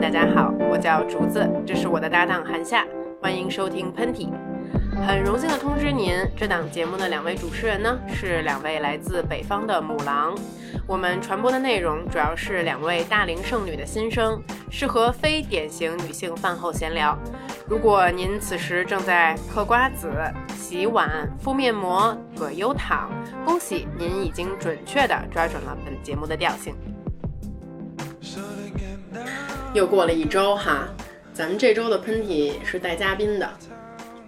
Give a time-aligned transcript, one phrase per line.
[0.00, 2.86] 大家好，我叫竹子，这是我的搭档韩夏，
[3.20, 4.30] 欢迎收听喷嚏。
[5.06, 10.34] 很荣幸的通知您，这档节目的两位主持人呢是两位来自北方的母狼。
[10.86, 17.16] 我们传播的内容主要是两位大龄剩女的心声，适合非典型女性饭后闲聊。
[17.68, 20.10] 如果您此时正在嗑瓜子、
[20.56, 23.10] 洗碗、敷面膜、葛优躺，
[23.44, 26.74] 恭喜您已经准确地抓准了本节目的调性。
[29.72, 30.88] 又过了一周哈，
[31.32, 33.48] 咱们这周的喷嚏是带嘉宾的。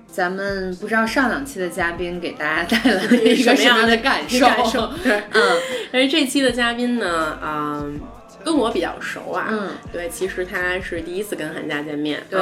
[0.06, 4.46] 咱们不知道上两期的嘉宾给大家带来了 一个什么样的感受？
[4.46, 5.58] 感受 对，嗯，
[5.90, 7.98] 但是这期的嘉宾呢，嗯，
[8.44, 12.40] 跟我比较熟啊，嗯，对，其实他是第一次跟韩家见面，对。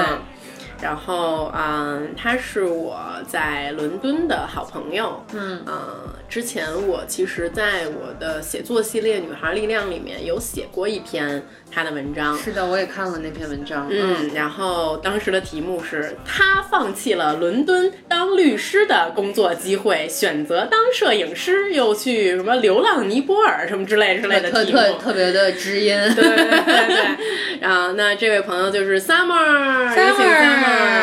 [0.82, 11.42] 然后，嗯，他是我在伦敦的好朋友，嗯，呃，之前我其实在我的写作系列《女孩力量》里面有写过一篇
[11.75, 30.61] 她的文章，是的，我也看了那篇文章，嗯，然后当时的题目是她放弃了伦敦当律师的工作机会，选择当摄影师，又去什么流浪尼泊尔什么之类之类的题目，特特别的知音，对对对， 然后那这位朋友就是 Summer，Summer。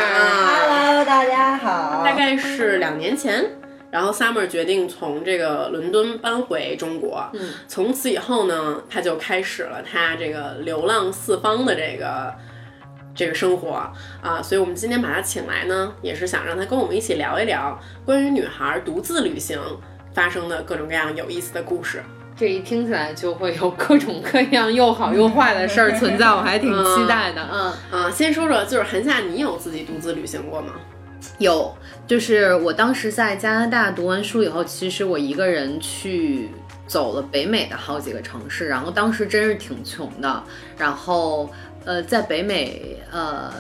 [0.08, 2.02] Hello，大家好。
[2.06, 3.44] 大概是两年前，
[3.90, 7.30] 然后 Summer 决定从这个伦敦搬回中国。
[7.34, 12.34] 嗯，从此以后呢，他就开始了他这个流浪四方的这个
[13.16, 13.90] 这个生活
[14.22, 14.42] 啊。
[14.42, 19.60] 所以我们今天把他请来呢，也是想让他跟我们一起聊一聊关于女孩独自旅行
[20.14, 22.04] 发生的各种各样有意思的故事。
[22.36, 27.42] 这一听起来就会有各种各样又好又坏的事儿存在，我还挺期待的。
[27.52, 30.74] 嗯啊，先说说，就是韩夏，你有自己独自旅行过吗？
[31.40, 31.76] 有，
[32.08, 36.50] 就是我当时在加拿大读完书以后，其实我一个人去
[36.88, 40.42] 走了北美的好几个城市，然后当时真是挺穷的。
[40.78, 41.50] 然后
[41.86, 43.52] 呃，在北美呃。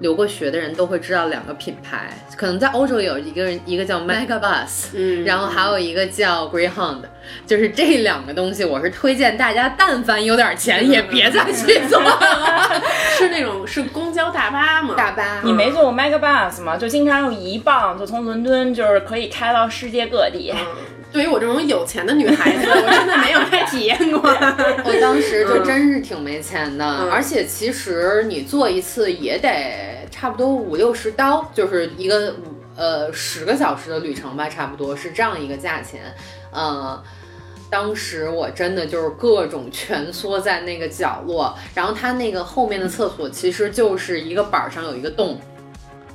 [0.00, 7.02] 留过学的人都会知道两个品牌，可能在欧洲有一个人，一个叫 Megabus，嗯，然后还有一个叫 Greyhound，
[7.46, 12.82] 就是这两个东西，我是推荐大家，但凡有点钱也别再去坐了。
[13.16, 14.94] 是那种是公交大巴吗？
[14.96, 16.76] 大巴，你没坐过 Megabus 吗？
[16.76, 20.52] 就经常用一磅就从伦敦就是可以开到世界各地。
[21.14, 24.18] 对于我这种有钱的女孩子，我真的没有太体验过。
[24.84, 36.02] 我当时就真是挺没钱的，而且其实你做一次也得差不多五六十刀，就是一个五呃十个小时的旅程吧，差不多是这样一个价钱。
[36.50, 37.00] 呃，
[37.70, 45.40] 当时我真的就是各种蜷缩在那个角落，然后它那个后面的厕所其实就是一个板上有一个洞，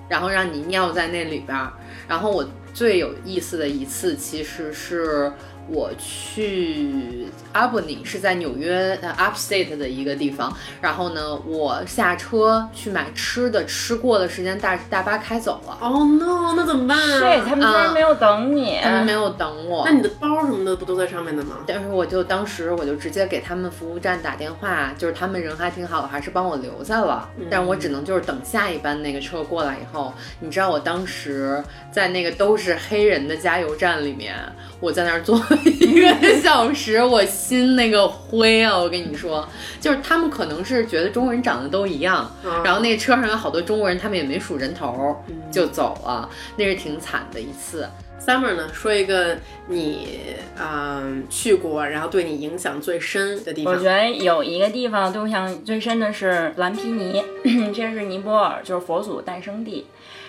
[0.10, 1.72] 然后让你尿在那里边儿，
[2.06, 2.46] 然后我。
[2.80, 5.34] 最有意思的一次，其实是
[5.72, 10.56] 我去 Albany，是在纽约的 Upstate 的一个地方。
[10.82, 15.78] 然后呢，我下车去买吃的，吃过的时间大大巴开走了。
[15.82, 17.20] Oh no，那怎么办啊？
[17.20, 19.84] 对，他们居然没有等你，他们没有等我。
[19.86, 21.58] 那你的包什么的不都在上面的吗？
[21.68, 27.30] 但是我就当时我就直接给他们服务站打电话，就是他们人还挺好的，还是帮我留下了。
[27.50, 34.36] 但我只能就是等下一班那个车过来以后，你知道我当时在那个都是黑人的加油站里面，
[34.80, 38.78] 我在那儿坐了一个小时，我心那个灰啊！
[38.78, 39.48] 我跟你说，
[39.82, 42.32] 就是他们可能是觉得中国人长得都一样，
[42.64, 47.88] 然后那个车上有好多中国人，他们也没数人头就走了，那是挺惨的一次。
[48.26, 50.20] Summer 呢，说一个你
[50.60, 53.74] 嗯去过，然后对你影响最深的地方。
[53.74, 57.24] 我觉得有一个地方对我印象最深的是蓝皮尼，
[57.74, 59.88] 这是尼泊尔，就是佛祖诞生地。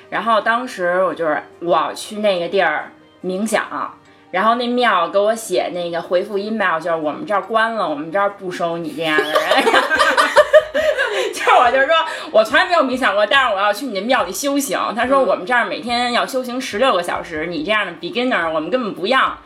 [0.09, 2.93] 然后当时我就是我去那个地儿
[3.25, 3.93] 冥想，
[4.31, 9.33] 然后那庙给我写那个回复 email，就是我们这儿关了，我们这儿不收你这样的人。
[11.35, 11.95] 就我就是说
[12.31, 14.79] 我从来没有冥想过，但是我要去你的庙里修行。
[14.95, 19.37] 他说我们这儿每天要修行十六个小时，你这样的 beginner 我们根本不要。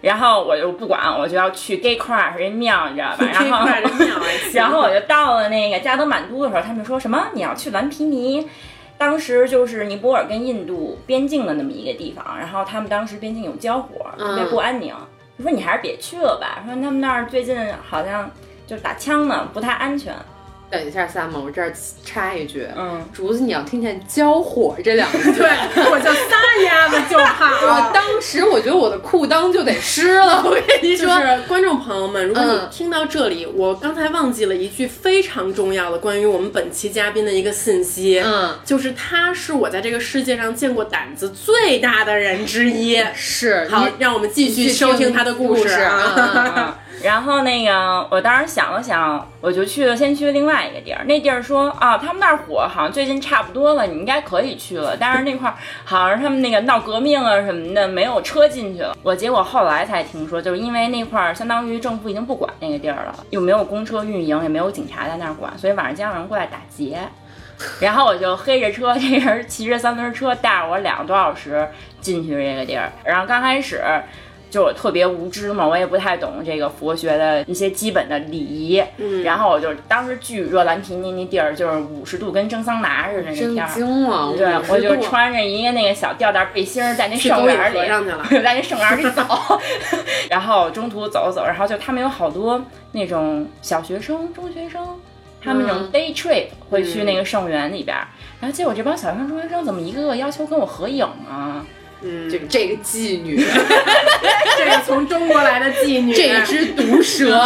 [0.00, 3.26] 然后我就不管，我就要去 Gay Crash 这庙，你知道吧？
[3.32, 3.66] 然后
[4.54, 8.48] 然后我就到了那个加德满都的时候，他们说什么你要去蓝皮尼。
[8.98, 14.92] 当时就是尼泊尔跟印度边境的那么一个地方，然后他们当时边境有交火，特别不安宁。
[15.36, 17.56] 我说你还是别去了吧，说他们那儿最近
[17.88, 18.28] 好像
[18.66, 20.12] 就打枪呢，不太安全。
[20.70, 21.72] 等一下，萨姆，我这儿
[22.04, 25.48] 插一句，嗯，竹子，你要听见“交火”这两个字，对
[25.90, 27.46] 我就撒丫子就跑。
[27.64, 30.42] 我当时我觉得我的裤裆就得湿了。
[30.44, 43.02] 我跟你说，就是观众朋友们，如果你听到这里，我刚才忘记了一句非常重要的关于我们本期嘉宾的一个信息，嗯，就是他是我在这个世界上见过胆子最大的人之一。
[43.14, 46.78] 是，好，让我们继续收听他的故事啊。
[47.02, 49.26] 然后那个，我当时想了想。
[49.40, 51.04] 我就去了，先去另外一个地儿。
[51.04, 54.96] 那地儿说啊，他们那儿火好像最近差不多了，你应该可以去了。
[54.98, 55.54] 但是那块儿
[55.84, 58.96] 好像他们那个闹革命啊什么的，没有车进去了。
[59.04, 66.98] 我结果后来才听说，就是因为那块儿相当于政府已经不管那个地儿了，又没有公车运营，也没有警察在那儿管，所以晚上经常有人过来打劫。
[67.80, 71.68] 然后我就黑着车， 这人骑着三轮车带着我两个多小时
[72.00, 72.90] 进去这个地儿。
[73.04, 73.80] 然后刚开始。
[74.50, 78.82] 就我特别无知嘛，我也不太懂这个佛学的一些基本的礼仪。
[78.96, 83.68] 嗯，然后我就当时巨热，蓝皮那那地儿就是五十度，跟蒸桑拿似的那天儿。
[83.74, 84.32] 惊了！
[84.36, 87.78] 对，我就穿着一个那个小吊带背心， 在那圣园里，
[88.42, 89.22] 在那圣园里走。
[90.30, 92.62] 然后中途走走，然后就他们有好多
[92.92, 94.86] 那种小学生、中学生，
[95.42, 97.96] 他们那种 day trip 会去那个圣园里边。
[98.40, 101.64] 然后结果这帮小学生、中学生怎么一个个要求跟我合影啊？
[102.02, 103.36] 嗯，就这个妓女，
[104.56, 107.40] 这个从中国来的妓女，这只毒蛇，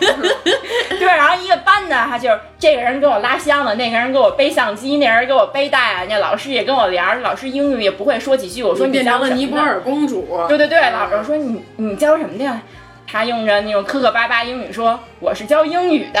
[0.98, 12.60] 对，然后一个班的，他就是这个人给我拉箱子，那个人给我背相机，那人给我背带，那老师也跟我聊，老师英语也不会说几句，我说你教了尼泊尔公主，对对对，老师说你你教什么的？
[13.10, 16.20] 他用着那种磕磕巴巴英语说：“我是教英语的。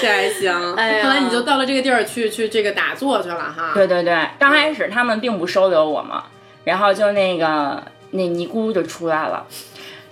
[0.00, 0.54] 这还行。
[0.54, 3.72] 后来你就到了这个地儿去去这个打坐去了哈。
[3.74, 6.22] 对对对，刚开始他们并不收留我嘛，
[6.62, 9.44] 然后就那个那尼姑就出来了，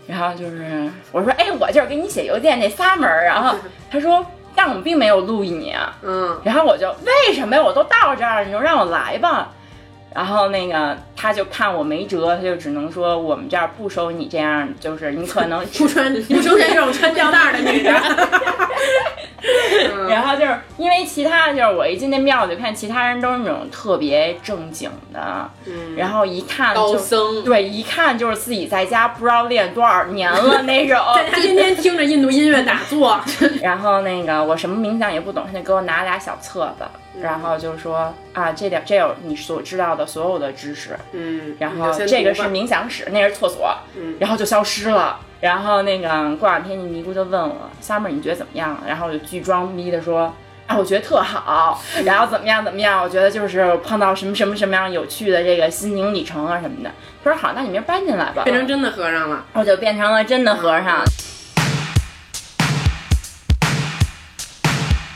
[0.08, 3.54] 然后就是我说：“哎，我就是给你写邮件那仨门。”然后
[3.88, 6.36] 他说：“但我们并没有录你啊。”嗯。
[6.42, 7.62] 然后我就为什么呀？
[7.62, 9.52] 我都到这儿，你就让我来吧。
[10.16, 17.92] 然后那个他就看我没辙，他就只能说我们这儿不收你这样，就是你可能不穿 不收这种穿吊带的女的。
[20.08, 25.50] 然后就是因为其他的就是我一进那庙就看其他人都是那种特别正经的，
[25.94, 30.98] 然后一看高僧，对，一看就是自己在家不知道练多少年了 那种，
[31.30, 33.20] 他天天听着印度音乐打坐。
[33.60, 36.84] 然后那个我什么冥想也不懂，他就给我拿俩小册子。
[37.22, 45.20] 然后就是说啊，这点这有你所知道的所有的知识，嗯，然后这个是冥想室，那是厕所，嗯，然后就消失了。
[45.40, 48.82] 然后那个过两天，尼姑就问我，summer 你觉得怎么样？
[48.86, 50.34] 然后我就巨装逼的说，
[50.66, 51.82] 啊，我觉得特好。
[52.04, 53.02] 然后怎么样怎么样？
[53.02, 56.90] 我觉得就是碰到什么什么什么样有趣的这个心灵里程啊什么的。
[57.22, 58.44] 他说好，那你明儿搬进来吧。
[58.44, 61.04] 变成真的和尚了，我就变成了真的和尚。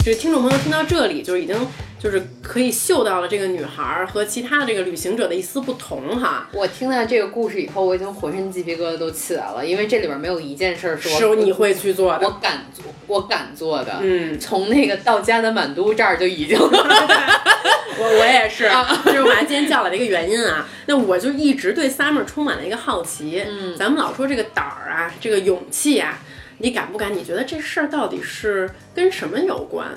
[0.04, 1.56] 这个听众朋友听到这里，就是已经。
[2.00, 6.48] 就是可以嗅到了这个女孩和其他的这个旅行者的一丝不同哈。
[6.52, 13.98] 我听到这个故事以后，我已经浑身鸡皮疙瘩都起来了，因为这里边没有一件事是是你会去做的，我敢做，我敢做的。
[14.00, 18.70] 嗯，从那个到加德满都这儿就已经， 我我也是，
[19.04, 20.66] 就是我把他今天叫来的一个原因啊。
[20.86, 23.44] 那我就一直对 Summer 充满了一个好奇。
[23.46, 26.18] 嗯，咱们老说这个胆儿啊，这个勇气啊，
[26.58, 27.14] 你敢不敢？
[27.14, 29.88] 你觉得这事儿到底是跟什么有关？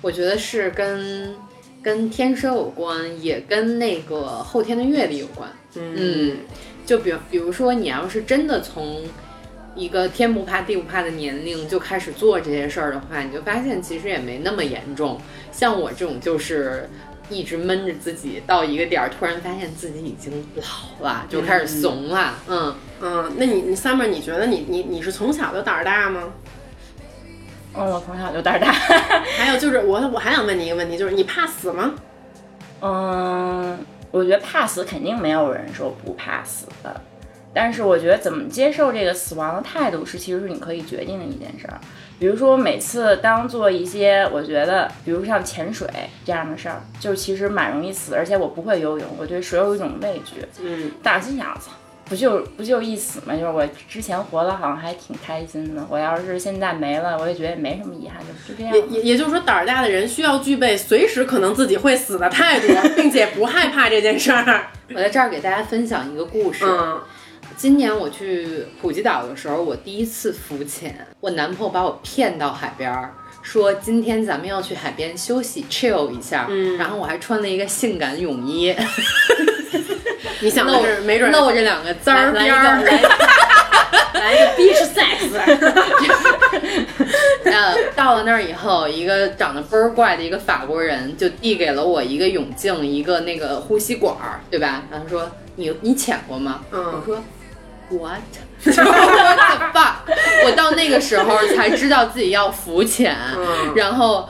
[0.00, 1.36] 我觉得是跟。
[1.82, 5.50] 跟天生有关，也跟那个后天的阅历有关。
[5.74, 6.36] 嗯，
[6.86, 9.02] 就比比如说，你要是真的从
[9.74, 15.20] 一个天不怕地不怕的年龄就开始做这些事儿的话，你就发现其实也没那么严重。
[15.50, 16.88] 像我这种就是
[17.30, 22.38] 一直闷着自己，到一个点儿突然发现自己已经老了，就开始怂了。
[22.48, 26.32] 嗯嗯，那你你 summer，你觉得你你你是从小就胆儿大吗？
[27.74, 28.72] 嗯，我从小就胆儿大。
[29.38, 31.94] 还有就是，我我还想问你一个问题，就是你怕死吗？
[32.80, 33.78] 嗯，
[34.10, 37.00] 我觉得怕死肯定没有人说不怕死的，
[37.54, 41.80] 但是我觉得怎么接受这个死亡的态度是，其实是你可以决定的一件事儿。
[42.18, 45.88] 比如说，每次当做一些我觉得，比如像潜水
[46.24, 50.46] 这样的事儿，就是其实蛮容易死，而且我不会游泳，我对水有一种畏惧。
[50.60, 51.72] 嗯，大心想，操。
[52.04, 53.34] 不就不就一死吗？
[53.34, 55.86] 就是我之前活的好像还挺开心的。
[55.88, 58.74] 我要是现在没了，我也觉得也没什么遗憾，就就这样。
[58.74, 64.66] 也也也就是说，胆儿大的人需要具备随时可能自己会死的态度， 并且不害怕这件事儿。
[64.90, 66.66] 我在这儿给大家分享一个故事。
[66.66, 67.00] 嗯，
[67.56, 76.46] 今年我去普吉岛的时候，我第一次浮潜，我男朋友把我骗到海边儿，说今天咱们要去海边休息 chill 一下。
[76.50, 78.74] 嗯，然后我还穿了一个性感泳衣。
[80.42, 82.82] 你想露没准露这两个字儿边儿，
[84.12, 85.30] 来一个 beach sex。
[87.44, 94.82] 呃，到了那儿以后，一个长得倍儿怪的一个法国人就递给了我一个泳镜，一个那个呼吸管儿，对吧？
[94.90, 96.60] 然后说你你潜过吗？
[96.72, 97.22] 嗯，我说
[97.90, 98.20] what？
[99.72, 100.04] 爸，
[100.44, 103.16] 我到那个时候才知道自己要浮潜，
[103.76, 104.28] 然后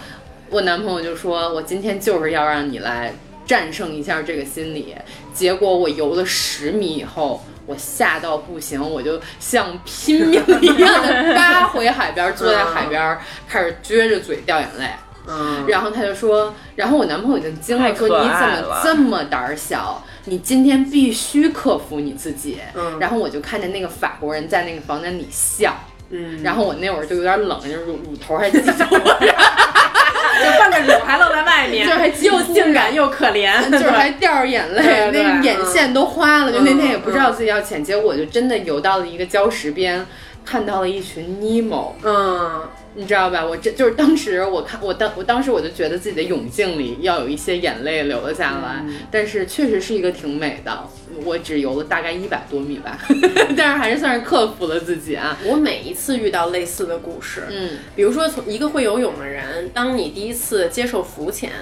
[0.50, 3.14] 我男朋友就说，我今天就是要让你来。
[3.44, 4.94] 战胜一下这个心理。
[5.34, 14.86] 结果我游了十米以后，我吓到不行，我就像拼命一样的扒回海边，坐在海边开始撅着嘴掉眼泪。
[15.24, 20.04] 嗯，然后他就说，然后我男朋友已经惊了，说你怎么这么胆儿小？
[20.24, 22.58] 你今天必须克服你自己。
[22.74, 25.74] 嗯然后我就看见那个法国人在那个房间里笑，
[26.12, 28.98] 嗯，然后我那会儿就有点冷，就是乳乳头还挤着我，
[30.44, 36.52] 就半个乳还露在外面，就是还又性感又可怜， 就是还掉着眼泪，那个眼线都花了。
[36.52, 40.04] 就那天也不知道嗯自己要潜，结果我就真的游到了一个礁石边，
[40.44, 41.94] 看到了一群尼莫。
[42.02, 42.62] 嗯。
[42.94, 43.44] 你知道吧？
[43.44, 50.88] 我这就是当时我看我当我当时我就觉得自己的泳镜里要有一些眼泪流了下来，嗯但是确实是一个挺美的。
[51.24, 52.98] 我只游了大概一百多米吧，
[53.54, 55.36] 但是还是算是克服了自己啊。
[55.44, 61.52] 我每一次遇到类似的故事，嗯，比如说从一个会游泳的人，当你第一次接受浮潜，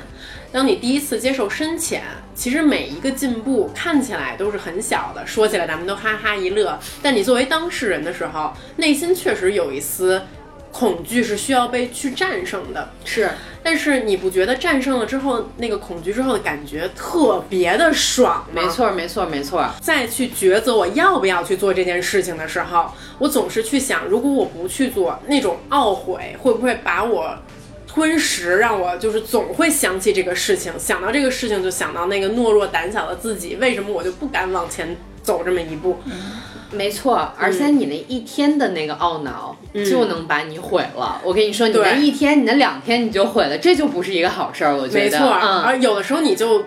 [0.52, 10.22] 当你第一次接受深潜，其实每一个进步看起来都是很小的，说起来咱们都哈哈一乐，但你作为当事人的时候，内心确实有一丝
[10.72, 12.90] 恐惧是需要被去战胜的。
[13.04, 13.30] 是
[13.62, 18.62] 但是你不觉得战胜了之后，那个恐惧之后的感觉特别的爽吗？
[18.62, 18.68] 没。
[18.68, 19.68] 错，没错，没错。
[19.80, 27.36] 再去抉择我要不要去做这件事情的时候，我总是去想，如果我不去做，那种懊悔会不会把我
[27.86, 35.98] 吞噬，让我就是总会想起这个事情，想到这个事情就想到那个懦弱胆小的自己，为什么我就不敢往前走这么一步？
[36.72, 41.20] 没错，而且你那一天的那个懊恼就能把你毁了。
[41.24, 44.76] 我跟你说，你那一天，你那两天你就毁了，这就不是一个好事儿。
[44.76, 46.64] 我觉得，没错，嗯，而有的时候你就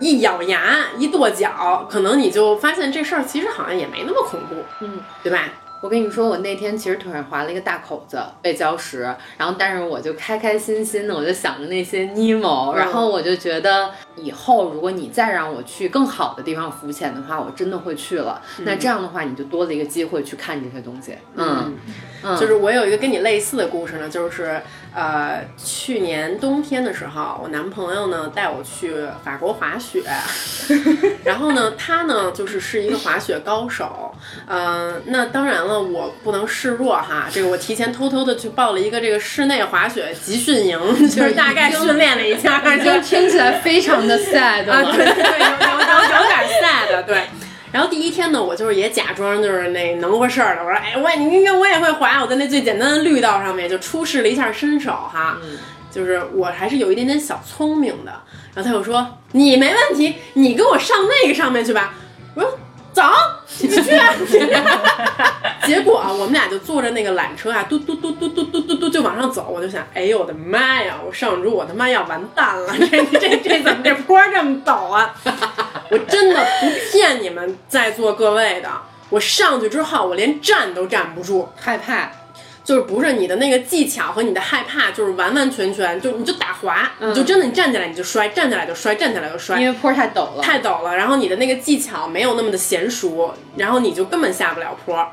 [0.00, 5.44] 一咬牙一跺脚，可能你就发现这事儿其实好像也没那么恐怖，嗯，对吧？
[5.86, 9.02] 我跟你说，我那天其实腿上划了一个大口子，被礁石，
[9.38, 18.42] 然后但是我就开开心心的，我就想着那些尼莫，嗯然后我就觉得以后如果你再让我去更好的地方浮潜的话，我真的会去了。
[18.64, 21.14] 那这样的话，你就多了一个机会去看这些东西。
[21.36, 21.78] 嗯
[22.24, 24.60] 嗯，就是我有一个跟你类似的故事呢，就是
[24.92, 30.02] 呃，去年冬天的时候，我男朋友呢带我去法国滑雪，
[31.22, 34.12] 然后呢，他呢就是是一个滑雪高手，
[34.48, 40.78] 嗯、那当然了，我不能示弱哈，这个我提前偷偷的去报了一个这个室内滑雪集训营，
[41.08, 47.22] 就是大概训练了一下， 已经听起来非常的 sad 啊，对对对，有有有有点 sad，对。
[47.72, 55.36] 然后第一天呢，我就是也假装就是那能过事儿的，我说哎，我也你看我也会滑，我在那最简单的绿道上面就出示了一下身手哈，
[55.90, 58.12] 就是我还是有一点点小聪明的。
[58.54, 61.92] 然后他又说你没问题，你给我上那个上面去吧。
[62.34, 62.58] 我说
[62.96, 63.02] 走，
[63.60, 63.82] 你去。
[65.66, 69.50] 结果，我们俩就坐着那个缆车啊，嘟嘟嘟嘟嘟嘟嘟嘟就往上走。
[69.50, 70.94] 我就想，哎呦我的妈呀！
[71.06, 75.14] 我上周我他妈要完蛋了，这这这怎么这坡这么陡啊？
[75.90, 78.70] 我真的不骗你们在座各位的，
[79.10, 82.10] 我上去之后我连站都站不住，害怕，
[82.66, 90.42] 就是不是你的那个技巧和你的害怕，就是完完全全就你就打滑，嗯你就真的你站起来你就摔，站起来就摔，站起来就摔，因为坡太陡了。
[90.42, 95.06] 太陡了，然后你的那个技巧没有那么的娴熟，然后你就根本下不了坡。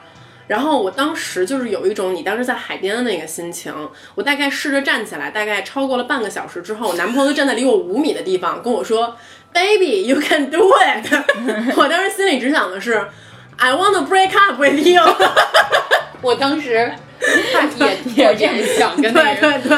[0.47, 3.71] 然后我当时就是有一种你当时在海边的那个心情，
[4.15, 9.15] 我大概试着站起来，大概超过了半个小时之后，我男朋友就站在离我五米的地方跟我说
[9.53, 11.07] ：“Baby, you can do it。
[11.77, 13.07] ”我当时心里只想的是
[13.57, 15.01] ：“I want to break up with you。
[16.21, 16.91] 我当时
[17.79, 19.77] 也也这样想跟”那对个人对对。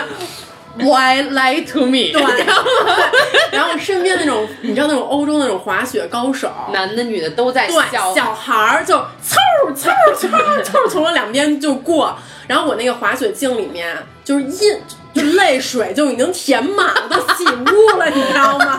[0.78, 2.12] ，Why lie to me？
[2.12, 2.22] 对，
[3.52, 8.14] 然后身边那种你知道那种欧洲那种滑雪高手，男的女的都在对，笑。
[8.14, 9.38] 小孩儿就嗖
[9.74, 14.82] 嗖嗖嗖从我两边就过，然后我那个滑雪镜里面就是印，
[15.14, 18.78] 就泪水就已经填满了，都起雾了，你知道吗？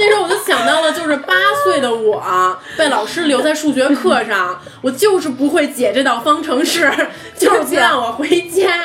[0.00, 6.90] 那时候我就想到了，就是八岁的我被老师留在数学课上，我就是不会解这道方程式，
[7.36, 8.84] 就是不让我回家，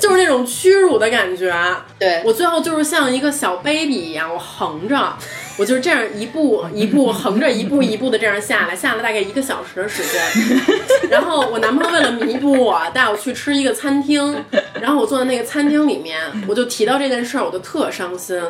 [0.00, 1.54] 就是那种屈辱的感觉。
[2.00, 5.16] 对我最后就是像一个小 baby 一样，我横着，
[5.58, 11.10] 我就是这样一步一步横着，一步一步的这样下来，下了大概一个小时的时间。
[11.10, 14.44] 然后我男朋友为了弥补我，带我去吃一个餐厅，
[14.80, 18.40] 然后我坐在那个餐厅里面，我就提到这件事儿，我就特伤心，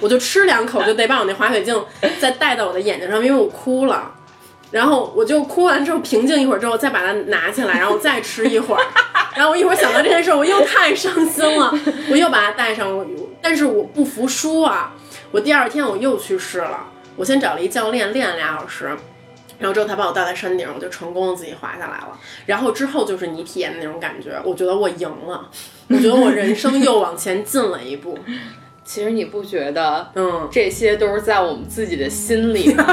[0.00, 1.80] 我就吃两口就得把我那滑雪镜
[2.18, 4.12] 再戴到我的眼睛上，因为我哭了。
[4.72, 8.82] 然后我就哭完之后平静一会儿之后，再把它拿起来，然后再吃一会儿。
[9.36, 11.72] 然后我一会儿想到这件事儿，我又太伤心了，
[12.10, 12.92] 我又把它带上。
[12.96, 13.06] 我
[13.40, 14.92] 但是我不服输啊！
[15.30, 18.90] 我第二天我又去试了，我先找了一教练练了俩小时，
[19.58, 22.18] 然后之后他把我带在山顶，我就成功的自己滑下来了。
[22.46, 25.48] 然后之后就是你体验的那种感觉，我觉得我赢了，
[25.88, 28.18] 我觉得我人生又往前进了一步。
[28.84, 32.86] 其实你不觉得，嗯，这些都是在我们自己的心里吗？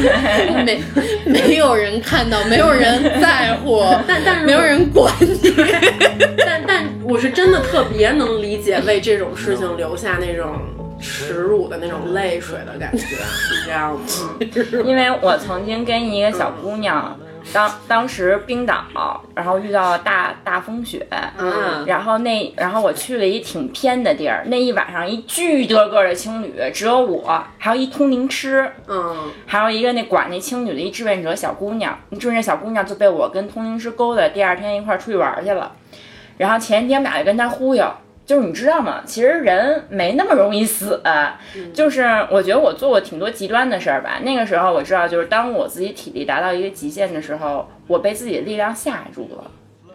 [0.64, 0.80] 没
[1.26, 5.54] 没有人看到，没有人在乎， 但但是没有人管你。
[6.38, 10.58] 但但我是真的特别能理解为这种事情留下那种
[11.00, 14.00] 耻辱的那种泪水的感觉，是这样吗？
[14.84, 17.18] 因为我曾经跟一个小姑娘。
[17.52, 21.06] 当当时冰岛，然后遇到了大大风雪，
[21.38, 35.70] 嗯，然后那然后我去了一挺偏的地儿，那一晚上一巨多个的青旅，只有我，还有一通灵师，嗯，还有一个那管那青旅的一志愿者小姑娘，志愿者小姑娘就被我跟通灵师勾搭，第二天一块出去玩去了，
[36.38, 37.88] 然后前一天我们俩就跟他忽悠。
[38.26, 39.02] 就是你知道吗？
[39.06, 41.00] 其实人没那么容易死，
[41.72, 44.18] 就是我觉得我做过挺多极端的事儿吧。
[44.22, 49.50] 那个时候我知道，就是当我自己体力达到一个极限的时候，我被自己的力量吓住了。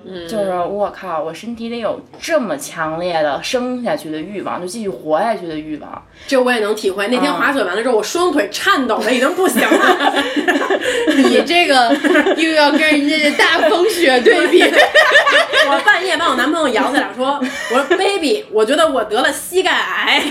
[0.05, 6.03] 嗯，就是我靠，我身体里有这么强烈的生下去的欲望，就继续活下去的欲望。
[6.27, 7.08] 这我也能体会。
[7.08, 10.13] 那天滑雪完了之后，我双腿颤抖的已经不行了。
[11.15, 11.96] 你这个
[12.38, 14.63] 又要跟人家大风雪对比。
[14.63, 17.39] 我半夜把我男朋友摇起来，说
[17.72, 20.24] ：“我说 baby，我觉得我得了膝盖癌。”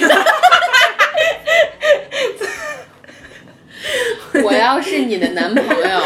[4.44, 6.00] 我要是你的男朋友，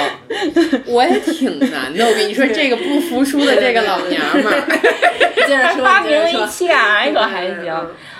[0.86, 2.04] 我也挺难的。
[2.04, 4.60] 我跟你说，这个不服输的这个老娘们儿，
[5.46, 7.72] 接着说，发明了一接着说膝盖癌可还行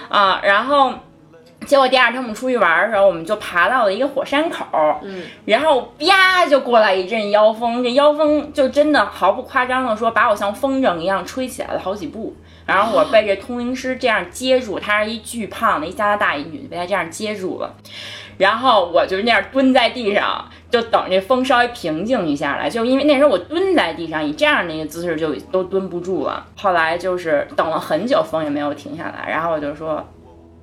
[0.09, 0.41] 啊。
[0.45, 0.93] 然后，
[1.67, 4.67] 结果第二天我们出去玩的时候，我们就爬到了一个火山口，
[5.03, 12.37] 嗯，然后啪就过来一阵妖风，这妖风就真的毫不夸张的说，把我像风筝一样吹起来了好几步。
[12.67, 17.75] 然后我被这通灵师这样接住，她是一巨胖的一加拿大一女的，被她这样接住了。
[18.39, 22.69] 然后我就那样蹲在地上，就等这风稍微平静一下来。
[22.69, 26.45] 就因为那时候我蹲在地上，以这样的一个姿势就都蹲不住了。
[26.57, 29.31] 后来就是等了很久，风也没有停下来。
[29.31, 30.05] 然后我就说，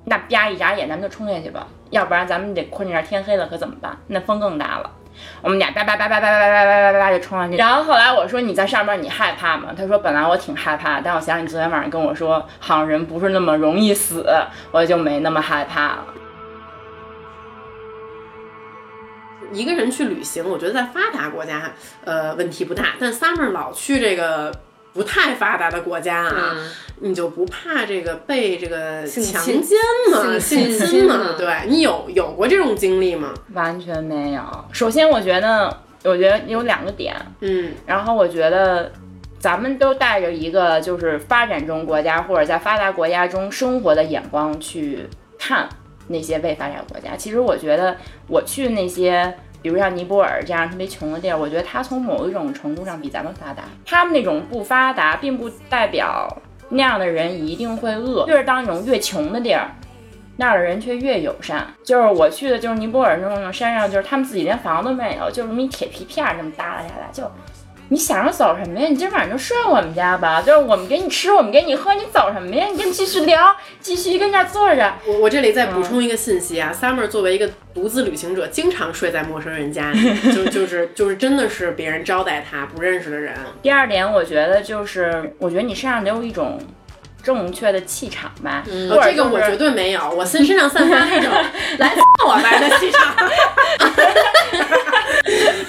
[0.04, 3.96] 那啪一眨眼，咱们就冲下去吧，要不然咱们得困在这儿，天黑了可怎么办？
[4.08, 4.90] 那风更大了。
[5.42, 7.56] 我们俩叭叭叭叭叭叭叭叭叭叭就冲上去。
[7.58, 9.68] 然后后来我说你在上面你害怕吗？
[9.76, 14.26] 他说本来我挺害怕，但我想你昨天晚上跟我说，好像人不是那么容易死，
[14.70, 16.04] 我就没那么害怕了。
[19.52, 21.72] 一个人去旅行，我觉得在发达国家，
[22.04, 22.94] 呃，问题不大。
[22.98, 24.52] 但 Summer 老去这个
[24.92, 26.56] 不太发达的国家啊，
[27.00, 29.78] 你就不怕这个被这个强奸
[30.10, 30.38] 吗？
[30.38, 31.34] 性侵吗？
[31.36, 33.32] 对你有有过这种经历吗？
[33.54, 34.42] 完全没有。
[34.72, 38.92] 首先，我觉得，我觉得有两个点，嗯，然后我觉得
[39.38, 45.68] 咱们都带着一个就是发展中国家或者在发达国家中生活的眼光去看。
[46.12, 47.96] 那些未发展国家，其实我觉得
[48.28, 53.64] 我去那些，比如像尼泊尔这样特别穷的地儿，我觉得它从某一种程度上比咱们发达。
[53.84, 56.28] 他们那种不发达，并不代表
[56.68, 58.24] 那样的人一定会饿。
[58.26, 59.70] 就是当那种越穷的地儿，
[60.36, 61.66] 那儿的人却越友善。
[61.82, 67.30] 就是我去的，就是尼泊尔那种山上，就是他们自己连房都没有，就这么一铁皮片儿这么耷拉下来，就。
[67.92, 68.88] 你想着走什么呀？
[68.88, 72.66] 你今晚上就睡我们家吧，就是我们给你吃，我们给你喝，你走什么呀？
[72.72, 74.94] 你跟继续聊，继续跟这儿坐着。
[75.06, 83.34] 我我这里再补充一个信息啊，Summer 作为一个独自旅行者，经常睡在陌生人家里， 就就是就是真的是别人招待他不认识的人。
[83.60, 86.58] 第二点，我觉得就是，我觉得你身上得有一种
[87.22, 88.64] 正确的气场吧。
[88.66, 91.30] 这个我绝对没有，我身身上散发那种
[91.78, 91.94] 来
[92.26, 93.14] 我来的气场。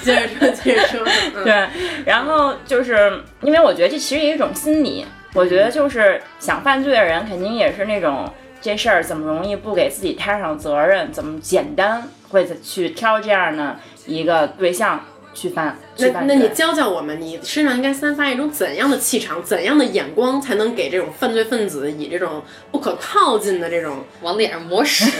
[0.02, 1.00] 接着说，接着说。
[1.34, 1.68] 嗯、对，
[2.04, 15.02] 然后就是因为我觉得这其实也是一种心理，我觉得就是想犯罪的人肯定也是那种这事儿怎么容易不给自己摊上责任，怎么简单会去挑这样的一个对象
[15.34, 15.76] 去犯。
[15.98, 25.04] 那那你教教我们，你身上应该散发一种怎样的气场，怎样的眼光，才能给这种犯罪分子以这种不可靠近的这种往脸上抹屎？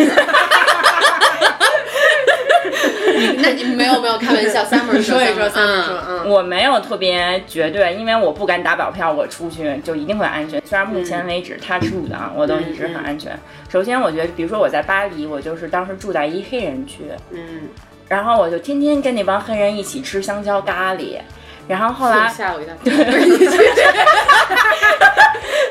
[3.38, 10.60] 那你没有没有开玩笑，Summer 说一说，Summer 说，嗯，我没有特别绝对，因为我不敢打保票，我出去就一定会安全。
[10.66, 13.38] 虽然目前为止他住的啊，我都一直很安全。
[13.68, 17.68] 首先，我觉得，比如说我在巴黎，我就是当时住在一黑人区，嗯，
[18.08, 21.18] 然后我就天天跟那帮黑人一起吃香蕉咖喱，
[21.66, 22.74] 然后后来 吓我一跳，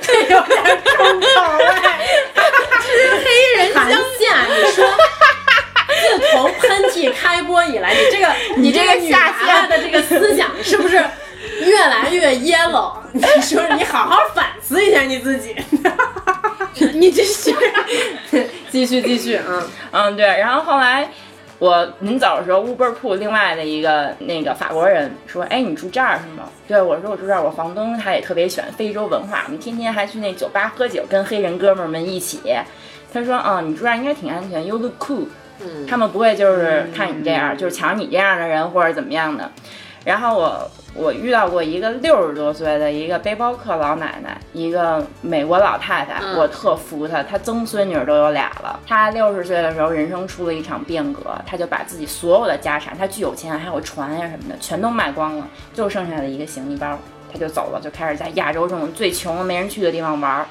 [0.01, 1.25] 这有点重口
[1.57, 1.65] 味，
[2.81, 2.87] 吃
[3.23, 3.25] 黑
[3.57, 4.85] 人香下，你说。
[6.03, 11.01] 自从喷嚏开播以来，你这个 你这个女娃的这个思想是不是
[11.61, 12.93] 越来越 yellow？
[13.13, 15.55] 你说你好好反思一下你自己。
[16.93, 17.53] 你这是
[18.69, 21.09] 继续继续，嗯嗯对，然后后来
[21.59, 32.39] 我临走的时候，Uber 铺另外的一个那个法国人说：“哎，你住这儿是吗？”对，我说我住这儿，我房东他也特别喜欢非洲文化，我们天天还去那酒吧喝酒，跟黑人哥们儿们一起。
[33.13, 35.27] 他说，嗯，你住这儿应该挺安全，You look cool。
[35.87, 39.49] 他们不会就是看你这样，就是抢你这样的人或者怎么样的。
[40.03, 48.79] 然后我我遇到过一个六十多岁的一个背包客老奶奶，一个美国老太太，嗯我特服她，她曾孙女都有俩了。
[48.85, 56.97] 她六十岁的时候，人生出了一场变革，她就把自己所有的家产，她巨有钱，还有船呀什么的，全都卖光了，就剩下了一个行李包，
[57.31, 60.45] 她就走了，就开始在亚洲这种最穷没人去的地方玩儿。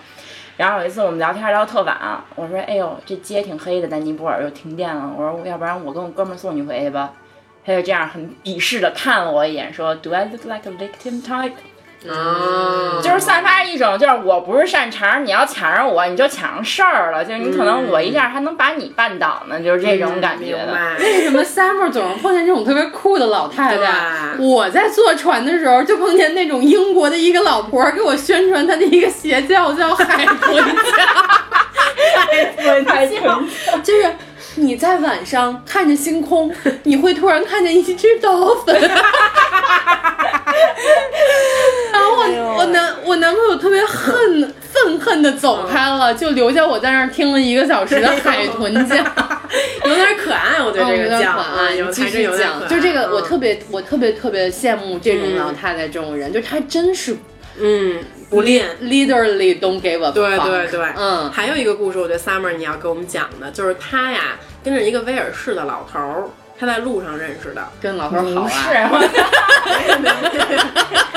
[0.56, 1.96] 然后有一次我们聊天聊得特晚，
[2.36, 7.10] 我说：“哎呦，这街挺黑的，在尼泊尔又停电了。”我说：“要不然我跟我哥们儿送你回去吧。”
[7.64, 11.52] 他就这样很鄙视的看了我一眼，说：“Do I look like a victim type？”
[12.04, 20.96] 嗯，就是散发一种，就是我不是善茬，你要抢上我，你就抢上事儿了，就是你可能我一下还能把你绊倒呢，就是这种感觉的。
[20.98, 24.34] 为什么 Summer 总是碰见这种特别酷的老太太？
[24.40, 30.62] 我在坐船的时候就碰见那种英国的一个老婆儿给我宣传她的一个邪教，叫海豚教。
[32.18, 33.40] 海豚教
[33.84, 34.12] 就是
[34.56, 36.52] 你在晚上看着星空，
[36.84, 38.80] 你会突然看见一只 dolphin。
[41.92, 48.96] 然后我我男我男朋友特别恨愤恨的走开了，就留下我在那儿听了一个小时的海豚叫。
[49.84, 53.24] 有点可爱，我觉得这嗯有点个叫可啊，爱，有继续讲，就这个，我嗯。
[53.24, 55.36] 特别我特别特别羡慕这种嗯。
[55.36, 57.14] 老太太这种人，就她真是
[57.60, 57.98] 嗯
[58.30, 58.66] 不练。
[58.80, 66.24] literally don't give a 对 fuck 对对，嗯，还有一个故事，我觉得 Summer 你要给我们讲的，就是他呀跟着一个威尔士的老头儿，
[66.58, 67.62] 他在路上认识的。
[67.80, 69.02] 跟老头儿好啊，，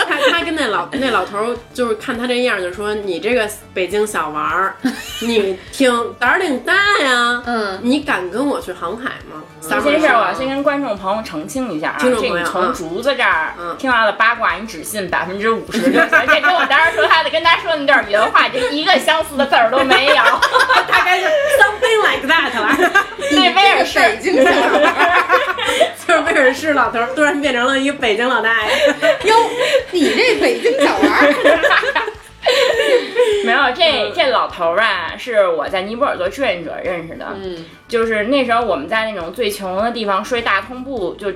[0.07, 4.75] 他他跟那老那老头儿就是看他这样，就说你这个北京小娃儿，
[5.21, 9.41] 你挺胆儿挺大呀，嗯，你敢跟我去航海吗？
[9.61, 16.09] 这 Summer 件事儿说我要先跟观众朋友澄清一下啊，这你从嗯竹子这儿嗯听到的八卦，你只信百分之五十就行。
[16.27, 20.15] 这跟我当时说他的跟他说的那段原话，这一个相似的字儿都没有。
[20.87, 21.25] 大概是
[21.57, 22.77] something like that 吧，
[23.31, 29.29] 那威尔士北京小孩儿，就是威尔士老头儿突然变成了一个北京老大爷。
[29.29, 29.35] 哟，
[29.91, 31.33] 你这北京小孩儿，
[33.45, 37.27] 没有这这老头儿啊，是我在尼泊尔做志愿者认识的。
[37.35, 41.31] 嗯，就是那时候我们在那种最穷的地方睡大通铺，就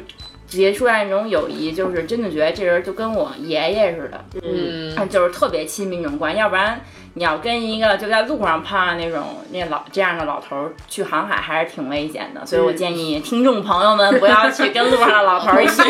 [0.47, 6.39] 结出来那种友谊，就是真的觉得这人就跟我爷爷似的，嗯，嗯，就是特别亲密那种关系。
[6.39, 6.81] 要不然
[7.13, 12.43] 你要跟一个就在路上碰上那种那老这样的老头儿去航海，还是挺危险的。
[12.45, 15.81] 所以我建议听众朋友们不要去跟路上的老头儿一起。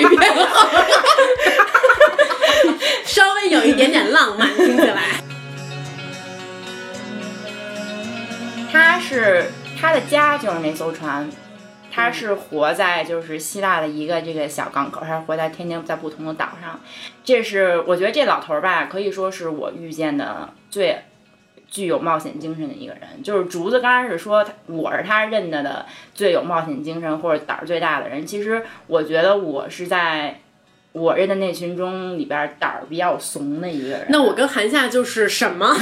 [3.06, 5.29] 稍微有一点点浪漫，听起来。
[8.72, 9.46] 他是
[9.80, 11.30] 他的家就是那艘船，
[11.92, 16.80] 他是活在就是希腊的一个这个小港口，他是活在天天在不同的岛上。
[17.24, 21.00] 这是我觉得这老头儿吧，可以说是我遇见的最
[21.68, 23.24] 具有冒险精神的一个人。
[23.24, 30.40] 就是竹子刚开始说他我是他认得的最有冒险精神或者胆儿最大的人，其实我觉得我是在
[30.92, 34.06] 我认的那群中里边胆儿比较怂的一个人。
[34.10, 35.76] 那我跟韩夏就是什么？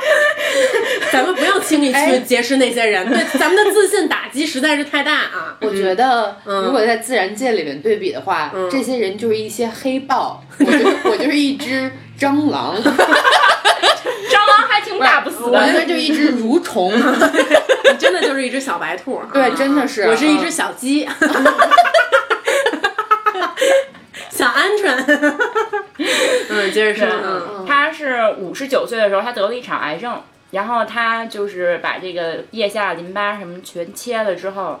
[1.12, 5.56] 咱们不要轻易去结识那些人，对咱们的自信打击实在是太大啊！
[5.60, 6.64] 我觉得嗯。
[6.64, 8.68] 如果在自然界里面对比的话，嗯。
[8.70, 12.82] 这些人就是一些黑豹，我就是我就是一只蟑螂， 蟑
[14.48, 15.66] 螂还挺打不死我的。
[15.66, 21.08] 那边就一只蠕虫， 你真的就是一只小白兔啊，对，真的是，我是一只小鸡，
[24.30, 25.34] 小鹌鹑。
[26.50, 34.80] 嗯，接着说，嗯他是五十九岁的时候，他得了一场癌症，然后他就是把这个腋下淋巴什么全切了之后，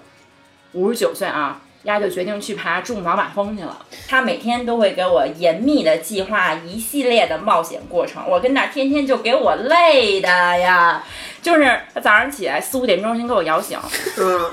[0.72, 3.78] 五十九岁啊，丫就决定去爬珠穆朗玛峰去了。
[4.08, 11.04] 他每天都会给我严密的计划一系列的冒险过程，我跟那儿天天就给我累的呀。
[11.42, 13.78] 就是他早上起来四五点钟先给我摇醒，
[14.18, 14.50] 嗯，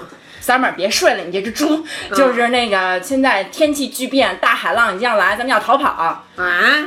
[0.48, 5.90] 三妹儿别睡了，你这只猪，就是那个现在天气巨变，大海浪已经要来，咱们要逃跑。
[5.90, 6.24] 啊，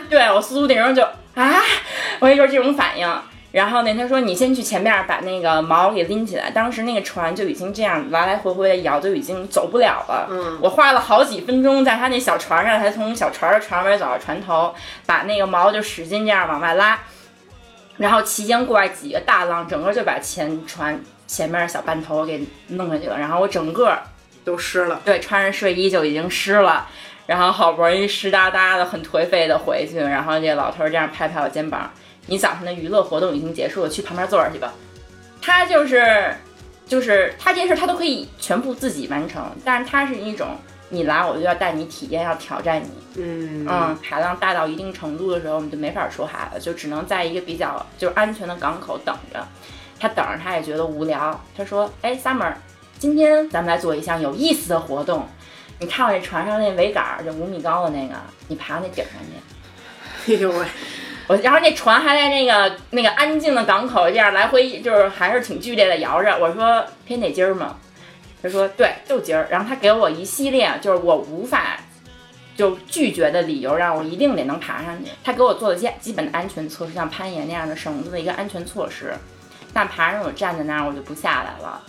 [0.09, 1.03] 对我四五点钟就
[1.35, 1.61] 啊，
[2.21, 3.07] 我也就是这种反应。
[3.53, 6.51] 然后呢，他说你先去前面把那个锚给拎起来。
[6.51, 10.27] 当时那个船就已经这样来来回回的摇，就已经走不了了。
[10.31, 16.99] 嗯我花了好几分钟在他那小船上，才从小船的船尾走到船头，把那个锚就使劲这样往外拉。
[17.99, 20.99] 然后期间过来几个大浪，整个就把前船
[21.31, 23.17] 前面小半头给弄下去了。
[23.17, 23.97] 然后我整个
[24.45, 25.01] 都湿了。
[25.05, 26.89] 对，穿着睡衣就已经湿了，
[27.27, 31.89] 然后好不容易湿哒哒的，很颓废的回去，然后这老头儿这样拍拍我肩膀，
[32.27, 34.73] 你早上的娱乐活动已经结束了，去旁边坐着去吧。
[35.41, 36.35] 他就是，
[36.87, 40.49] 就是他这些事儿他都可以全部自己完成，但是他是一种
[40.89, 42.91] 你来我就要带你体验，要挑战你。
[43.17, 49.47] 嗯嗯，海浪大到一定程度的时候，我们就没法出海了，就只能在一个比较就是安全的港口等着。
[50.01, 51.39] 他等着他也觉得无聊。
[51.57, 52.55] 他说：“哎，Summer，
[52.99, 55.29] 今天咱们来做一项有意思的活动。
[55.79, 58.15] 你看我这船上那桅杆，就五米高的那个，
[58.49, 59.15] 你爬那顶上
[60.27, 60.35] 去。
[60.35, 60.67] ”哎呦喂！
[61.29, 66.37] 我然后那船还在那个那个安静的港口这样来回，就是还是挺剧烈的摇着。
[66.39, 67.77] 我说：“偏得今儿吗？”
[68.43, 71.79] 他说：“对，就今儿。”然后他给我一系列就是我无法。
[72.57, 75.11] 就拒绝的理由让我一定得能爬上去。
[75.25, 79.15] 他给我做了些基本的安全措施，像攀岩那样的绳子的一个安全措施。
[79.73, 81.81] 但爬上我站在那儿，我就不下来了。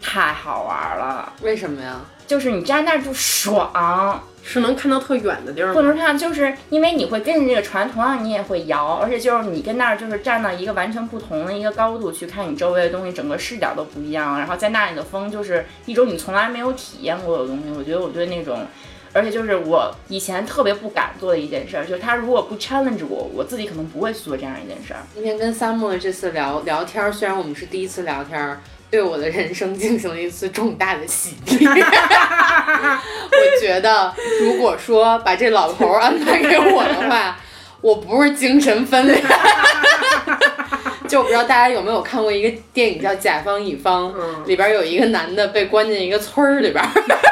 [0.00, 1.32] 太好玩了！
[1.42, 2.00] 为什么呀？
[2.26, 5.74] 就是你站那儿就爽，是能看到特远的地儿吗。
[5.74, 14.38] 不能看，就是因为你会跟着这个船，同样你也会摇，而且就是你跟那儿就是站到一个完全不同的一个高度去看你周围的东西，整个视角都不一样。
[14.38, 17.70] 然后在那里的风就是一种你从来没有体验过的东西。
[17.78, 18.66] 我觉得我对那种。
[19.14, 24.94] 而且就是我以前特别不敢做的一件事，就是他如果不 challenge 我，我自己可能不会去做这样一件事。
[25.14, 28.58] 今天跟 Summer 这次聊聊天，虽然我们是第一次聊天，
[28.90, 31.66] 对我的人生进行了一次重大的洗礼。
[31.68, 37.38] 我觉得，如果说把这老头安排给我的话，
[37.82, 39.22] 我不是精神分裂。
[41.06, 44.10] 就我不知道大家有没有看过一个电影叫《甲方乙方》，
[44.46, 46.82] 里边有一个男的被关进一个村儿里边。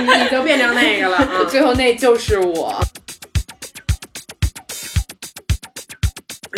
[0.00, 2.80] 你就变成那个了，最后那就是我。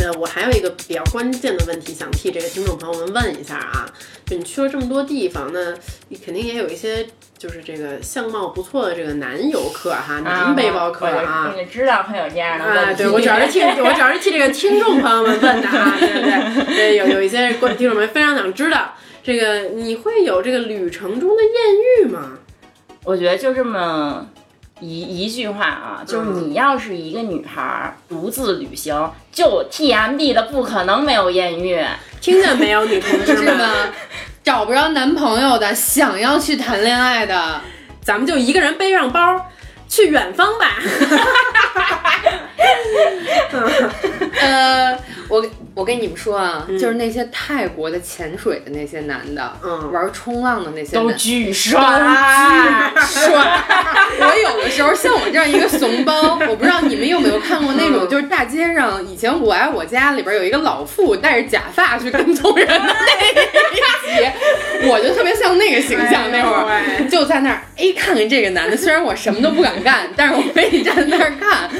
[0.02, 3.86] 呃，我还有一个比较关键的问题想替这个听众朋友们问一下啊，
[4.24, 5.74] 就你去了这么多地方，那
[6.08, 11.54] 你肯定也有一些就是这个相貌不错的这个男游客哈，男背包客啊。
[11.54, 12.94] 你知道会有这样的啊？
[12.94, 21.52] 对我主要是替我主要是替这个听众朋友们问的啊，对对对，有有一些观听众们非常想知道，这个你会有这个旅程中的艳
[22.00, 22.38] 遇吗？
[23.04, 24.26] 我觉得就这么
[24.80, 31.84] 一一句话啊，就是你要是一个女孩独自旅行，就 T M D 的不可能没有艳遇，
[32.20, 33.68] 听见没有，女同志们？
[34.44, 37.60] 找不着男朋友的，想要去谈恋爱的，
[38.00, 39.46] 咱们就一个人背上包
[39.86, 40.76] 去远方吧。
[44.40, 45.44] 呃，我。
[45.74, 53.64] 我跟你们说啊，就是那些泰国的潜水的那些男的，嗯，玩冲浪的那些都巨帅，巨帅。
[54.20, 63.34] 我有的时候像我这样一个怂包，我不知道你们有没有看过那种， 就是大街上以前《我爱我家》里边有一个老妇戴着假发去跟踪人的那一
[64.16, 66.30] 集，我就特别像那个形象。
[66.30, 71.70] 那会儿 就在那儿，哎，看看这个男的，虽然我什么都不敢干，但是我非得站在那儿看，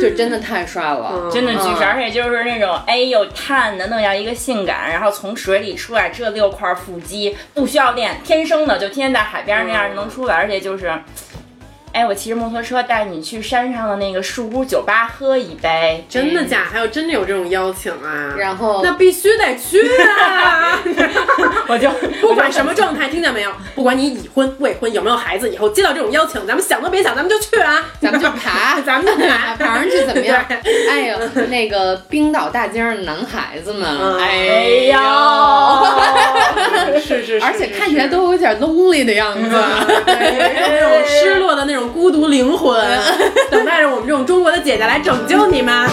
[0.00, 3.26] 就真的太帅了，真的巨帅，而且就是那种，哎呦。
[3.38, 10.92] 看的那样一个性感，然后从水里出来这六块腹肌不需要练，天生的就天天在海边那样能出来，而且就是。
[11.92, 16.64] 哎，我骑着摩托车带你去山上的那个树屋酒吧喝一杯，真的假？
[16.70, 18.34] 还有真的有这种邀请啊？
[18.38, 20.78] 然后那必须得去啊！
[21.66, 23.50] 我就不管什么状态，听见没有？
[23.74, 27.84] 不管你已婚未婚，有没有孩子，以后接到这种邀请，咱们想都别想，咱们就去啊！
[28.00, 30.44] 咱们就爬， 咱们就爬，爬上去怎么样？
[30.90, 34.98] 哎呦，那个冰岛大街上的男孩子们，哎呦，
[37.00, 39.50] 是是，而且看起来都有点 lonely 的样子，
[40.06, 41.77] 那种失落的那种。
[41.92, 42.80] 孤独灵魂，
[43.50, 45.88] 等待着我们这种中国的姐姐来拯救你们。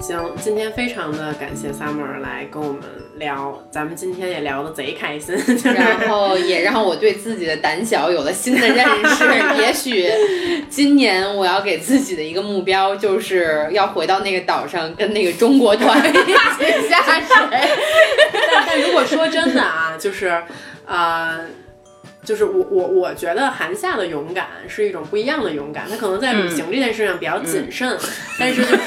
[0.00, 2.82] 行，今天非常的感谢 Summer 来跟我们
[3.16, 5.34] 聊，咱们今天也聊得贼开心，
[5.74, 8.84] 然后也让我对自己的胆小有了新的认
[9.16, 9.24] 识。
[9.60, 10.10] 也许
[10.68, 17.58] 今年我要给自己的一个目标，就是要回到那个岛上，跟那个中国团 一起下水。
[18.66, 20.42] 但如果说真的啊，就是，
[20.86, 21.40] 呃，
[22.24, 27.96] 就是我我我觉得韩夏的勇敢是一种不一样的勇敢，他可能在旅行这件事上比较谨慎，
[28.38, 28.78] 但是就是，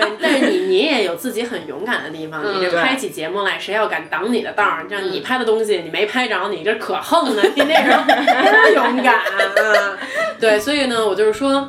[0.00, 9.98] 对，但是你你也有自己很勇敢的地方，你这拍起节目来，谁要敢挡你的道儿，像你拍的东西你没拍着，你这可横呢，你那时候 多勇敢啊！
[10.40, 11.68] 对，所以呢，我就是说。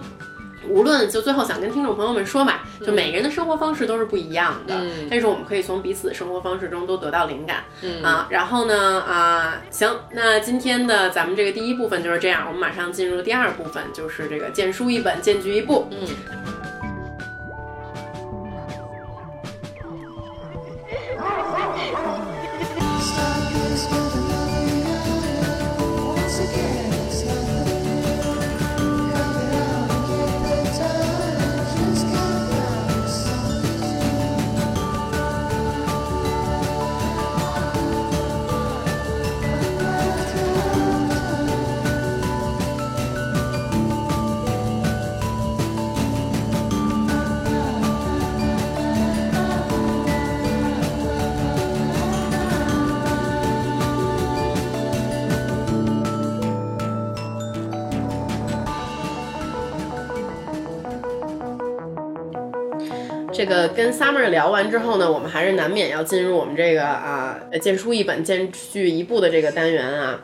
[0.70, 8.28] 无论就最后想跟听众朋友们说嘛，就每个人的生活方式都是不一样的，但是我们可以从彼此的生活方式中都得到灵感嗯啊。
[8.30, 15.88] 然后呢啊，行，那今天的咱们这个第一部分就是这样，我们马上进入第二部分，就是这个见书一本，见剧一部。
[15.90, 16.08] 嗯。
[63.82, 70.22] 跟 Summer 聊完之后呢，我们还是难免要进入我们这个啊，荐书一本，荐剧一部的这个单元啊。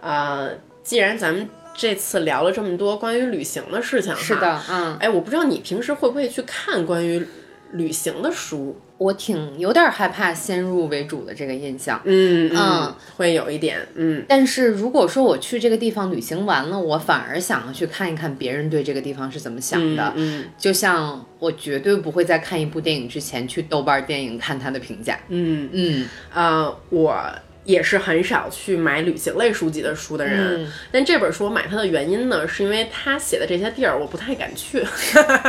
[0.00, 0.48] 啊，
[0.82, 7.24] 既然咱们这次聊了这么多关于旅行的事情，是的，嗯，哎，我不知道你平时会不会去看关于
[7.70, 8.76] 旅行的书。
[8.98, 14.24] 我挺有点害怕先入为主的这个印象，嗯嗯，会有一点，嗯。
[14.28, 20.44] 但是如果说我去这个地方旅行完了，我反而想要去看一看别人对这个地方是怎么想的，嗯。
[20.58, 27.16] 就像我绝对不会在看一部电影之前去豆瓣电影看它的评价，嗯嗯，啊，我。
[27.64, 34.82] 也是很少去买旅行类书籍的书的人，但这本书我买它的原因呢，是因为他写的这些地儿我不太敢去，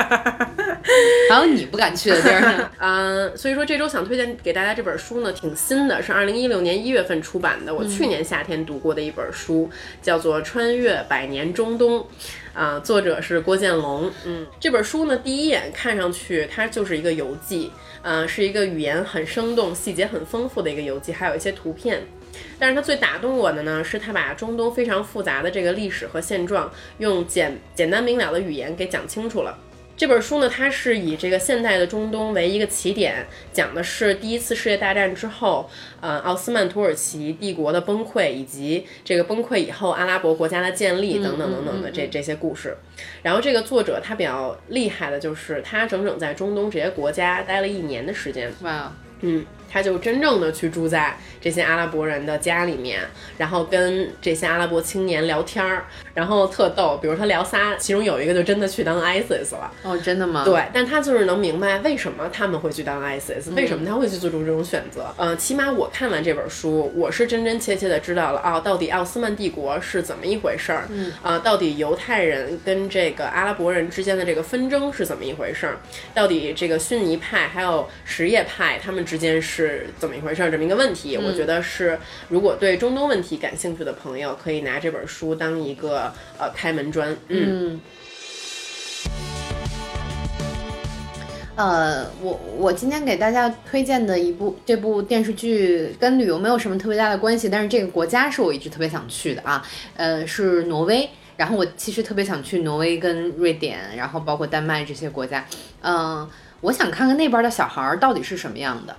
[1.29, 2.71] 还有你不敢去的地儿呢。
[2.79, 9.69] 嗯，所以说这周想推荐给大家这本书呢，挺新的，是二零一六年一月份出版的，我去年夏天读过的一本书，
[10.01, 11.99] 叫做《穿越百年中东》，
[12.53, 14.11] 啊，作者是郭建龙。
[14.25, 17.71] 嗯，这本书呢，第一眼看上去它就是一个游记。
[18.01, 22.01] 嗯，是一个语言很生动、细节很丰富的一个游记，还有一些图片。
[22.57, 29.57] 但是它最打动我的呢，是它把中东非常复杂的这个历史和现状，用简简单明了的语言给讲清楚了。
[29.99, 42.77] 这本书呢，它是以这个现代的中东为一个起点，讲的是第一次世界大战之后，呃，奥斯曼土耳其帝国的崩溃，以及这个崩溃以后阿拉伯国家的建立等等等等的这这些故事。
[43.21, 48.49] 然后这个作者他比较厉害的就是他整整在中东这些国家待了一年的时间。
[48.62, 49.45] 哇，嗯。
[49.69, 53.01] 他就真正的去住在这些阿拉伯人的家里面，
[53.38, 56.97] 然后跟这些阿拉伯青年聊天儿，然后特逗。
[57.01, 59.71] 比如他聊仨，其中有一个就真的去当 ISIS 了。
[59.84, 60.43] 哦，真的吗？
[60.43, 65.13] 对，但他就是能明白为什么他们会去当 ISIS，为什么他会去做出这种选择。
[65.17, 70.88] 嗯，起码我看完这本书，我是真真切切的知道了啊，到底奥斯曼帝国是怎么一回事儿。
[70.89, 75.77] 嗯，啊，到底犹太人跟这个阿拉伯人之间的这个纷争是怎么一回事儿？
[76.13, 79.59] 到底这个逊尼派还有什叶派他们之间是？
[79.60, 80.50] 是怎么一回事儿？
[80.50, 87.13] 这么一个问题，我觉得是，如果对中东问题感兴趣的朋友，可以拿这本书当一个呃开门砖。
[87.28, 87.82] 嗯，
[91.58, 99.62] 呃，我我今天给大家推荐的一部这部电视剧跟旅游没有什么特别大的关系，但是这个国家是我一直特别想去的啊，
[99.98, 101.10] 呃，是挪威。
[101.36, 105.45] 然后我其实特别想去挪威跟瑞典，然后包括丹麦这些国家。
[105.82, 106.26] 嗯，
[106.62, 108.95] 我想看看那边的小孩儿到底是什么样的。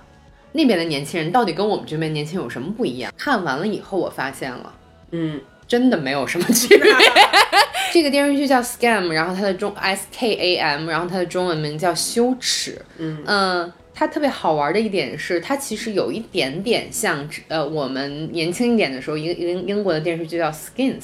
[0.53, 3.13] 那边的年轻人到底跟我们这边年轻有什么不一样？
[3.17, 4.73] 看完了以后，我发现了，
[5.11, 6.91] 嗯，真的没有什么区别。
[7.93, 12.71] 这个电视剧叫《Scam》，然后它的中 S K A M，然后它的中文名叫《羞耻》。
[12.97, 20.99] 嗯嗯，它特别好玩的一点是，它其实有一点点像呃我们年轻一点的时候，一个英英国的电视剧叫《Skins》，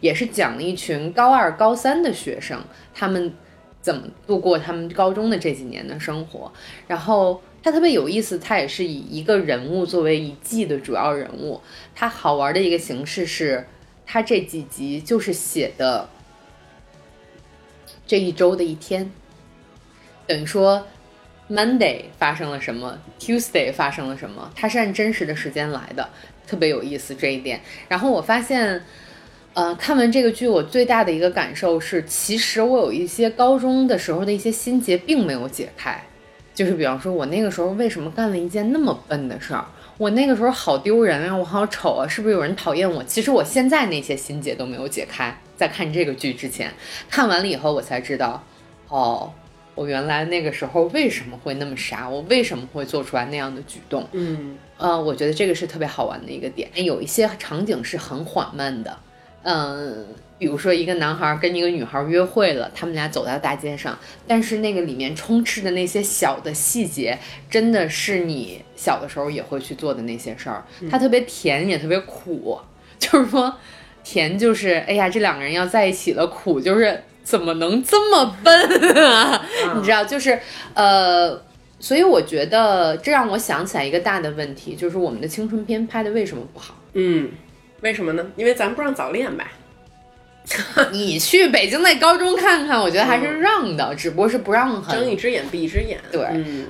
[0.00, 2.58] 也是讲了一群高二、高三的学生，
[2.94, 3.32] 他们
[3.82, 6.50] 怎么度过他们高中的这几年的生活，
[6.86, 7.40] 然后。
[7.62, 11.60] 它特别有意思，它也是以一个人物作为一季的主要人物。
[11.94, 13.66] 它好玩的一个形式是，
[14.06, 16.08] 它这几集就是写的
[18.06, 19.10] 这一周的一天，
[20.26, 20.86] 等于说
[21.50, 26.08] Monday 发生了什么，Tuesday 发生了什么，它是按真实的时间来的，
[26.46, 27.60] 特别有意思这一点。
[27.88, 28.82] 然后我发现，
[29.52, 36.02] 呃，看完这个剧，我最大的一个感受是，其实我有一些高中的时候的一些心结并没有解开。
[36.60, 39.64] 就是比方说，我那个时候为什么干了一件那么笨的事儿？
[39.96, 43.02] 我那个时候好丢人啊，我好丑啊，是不是有人讨厌我？
[43.04, 45.34] 其实我现在那些心结都没有解开。
[45.56, 46.70] 在看这个剧之前，
[47.08, 48.44] 看完了以后，我才知道，
[48.88, 49.32] 哦，
[49.74, 52.06] 我原来那个时候为什么会那么傻？
[52.06, 54.06] 我为什么会做出来那样的举动？
[54.12, 56.68] 嗯，呃，我觉得这个是特别好玩的一个点。
[56.84, 58.98] 有一些场景是很缓慢的，
[59.44, 60.06] 嗯。
[60.40, 67.18] 比如说，一个男孩跟一个女孩约会了，他们俩走在大街上，但是那个里面充斥的那些小的细节，
[67.50, 70.64] 真的是你小的时候也会去做的那些事儿。
[70.90, 72.58] 它特别甜，也特别苦。
[72.98, 73.54] 就是说，
[74.02, 79.46] 甜就是哎呀，这两个人要在一起了；苦就是怎么能这么笨啊？
[79.76, 80.40] 你知道，就是
[80.72, 81.38] 呃，
[81.78, 86.74] 所以我觉得这让我想起来一个大的问题，就是我们的青春片拍的为什么不好？
[86.94, 87.30] 嗯，
[87.82, 88.26] 为什么呢？
[88.36, 89.46] 因为咱不让早恋呗。
[90.92, 96.00] 你去北京那高中看看，我觉得还是让的，只不过是不让很睁一只眼闭一只眼。
[96.10, 96.22] 对，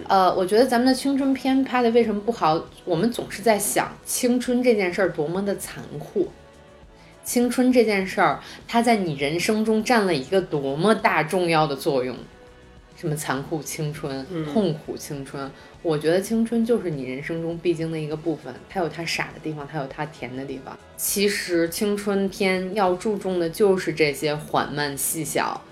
[0.09, 2.63] 呃，我觉得咱们的青春片拍的为什么不好？
[2.85, 6.29] 我们总是在想青春这件事儿多么的残酷，
[7.25, 12.15] 青春这件事儿它在你人生中占了一个多么大重要的作用。
[12.97, 15.51] 什么残酷青春、痛苦青春？
[15.81, 20.79] 我觉得青春就是你人生中必经的一个部分，它有它傻的地方，它有它甜的地方。
[21.03, 25.63] 其实青春片要注重的就是这些缓慢细小。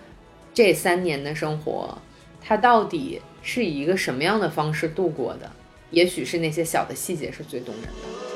[0.54, 1.98] 这三年的生活，
[2.40, 5.52] 它到底是以一个什么样的方式度过的？
[5.90, 8.27] 也许是那些小的细节是最动人的。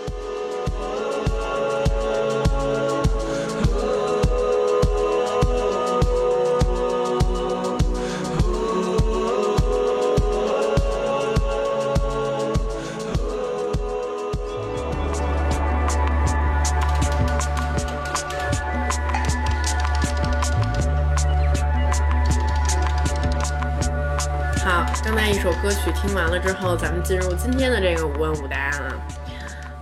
[25.43, 28.95] 首歌曲听完了之后，咱们进入今天的这个五问五答啊。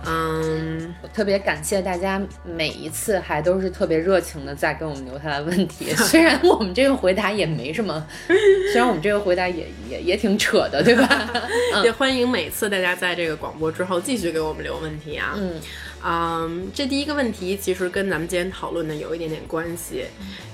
[0.07, 11.29] 嗯，我特别感谢大家每一次还都是特别热情的在给我们留下来问题， 虽然我们这个回答也没什么，虽然我们这个回答也也也挺扯的，对吧？
[11.85, 15.35] 也欢迎每次大家在这个广播之后继续给我们留问题啊。
[15.37, 15.61] 嗯
[16.03, 20.05] 嗯，这第一个问题其实跟咱们今天讨论的有一点点关系。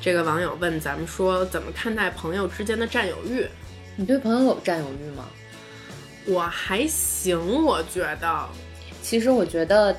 [0.02, 3.48] 这个网友问咱们说，怎么看待朋友之间的占有欲？
[3.98, 5.26] 你对朋友有占有欲吗？
[6.26, 8.46] 我还行，我觉得。
[9.02, 9.96] 其实我觉得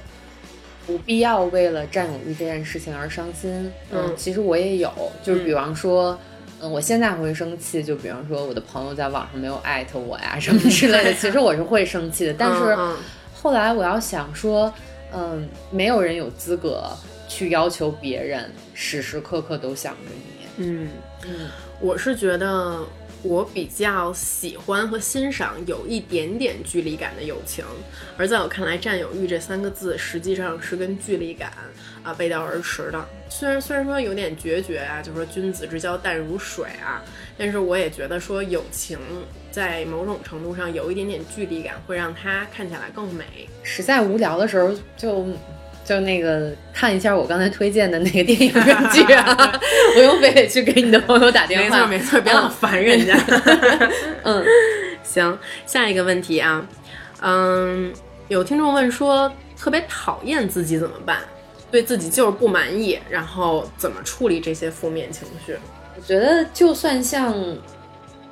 [0.86, 3.70] 不必要为了占有欲这件事情而伤心。
[3.90, 4.92] 嗯其实我也有，
[5.22, 6.18] 就是比方说。
[6.60, 12.34] 嗯，我现在会生气，就比方说我的朋友在网上没有艾特我呀， 什么之类的， 其实我是会生气的。
[12.36, 12.96] 但是嗯
[13.32, 14.72] 后来我要想说，
[15.12, 16.90] 嗯，没有人有资格
[17.28, 20.66] 去要求别人时时刻刻都想着你。
[20.66, 20.88] 嗯，
[21.28, 22.80] 嗯我是觉得
[23.22, 27.64] 我比较喜欢和欣赏有一点点距离感的友情，
[28.16, 31.52] 而在我看来，占有欲这三个字实际上是跟距离感
[32.02, 33.08] 啊背道而驰的。
[33.28, 37.02] 虽然虽然说有点决绝啊，就说君子之交淡如水啊，
[37.36, 38.98] 但是我也觉得说友情
[39.50, 43.24] 在某种程度上有一点点距离感，会让它看起来更美。
[43.62, 45.26] 实在无聊的时候就。
[45.88, 49.60] 就那个看一下我刚才推荐的那个电影原剧啊，
[49.96, 52.04] 不用非得去给你的朋友打电话没话。
[52.04, 53.18] 错没错，别老烦人家。
[54.22, 54.44] 嗯，
[55.02, 56.62] 行，下一个问题啊，
[57.22, 57.90] 嗯，
[58.28, 61.20] 有听众问说，特别讨厌自己怎么办？
[61.70, 65.56] 对自己就是不满意，然后怎么处理这些负面情绪？
[65.96, 67.34] 我觉得就算像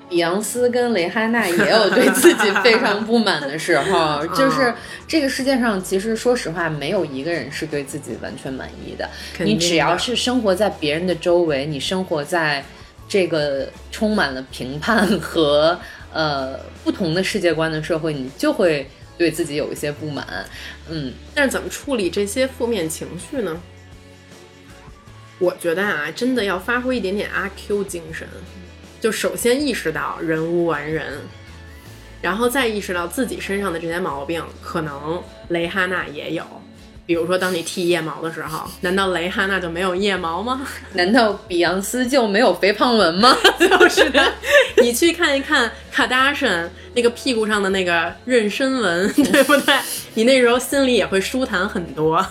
[0.09, 4.73] 比昂斯跟蕾哈娜也有对自己非常 不满的时候， 就是
[5.09, 9.09] 这个世界上其实说实话没有一个人是对自己完全满意的。
[9.39, 12.65] 你只要是生活在别人的周围，你生活在
[13.09, 15.79] 这个充满了评判和
[16.13, 18.89] 呃不同的世界观的社会，你就会
[19.19, 20.25] 对自己有一些不满。
[20.89, 23.61] 嗯，但是怎么处理这些负面情绪呢？
[25.39, 28.27] 我觉得啊，真的要发挥一点点阿 Q 精神，
[29.01, 31.21] 就首先意识到人无完人，
[32.23, 36.45] 然后再意识到自己身上的这些毛病，可能蕾哈娜也有。
[37.07, 40.67] 比如说，当你剃腋毛的时候，难道蕾哈娜就没有腋毛吗？
[40.95, 43.37] 难道比昂斯就没有肥胖纹吗？
[43.59, 44.33] 就是的，
[44.83, 49.75] 你去看一看卡达珊那个屁股上的那个妊娠纹， 对不对？
[50.15, 52.25] 你那时候心里也会舒坦很多。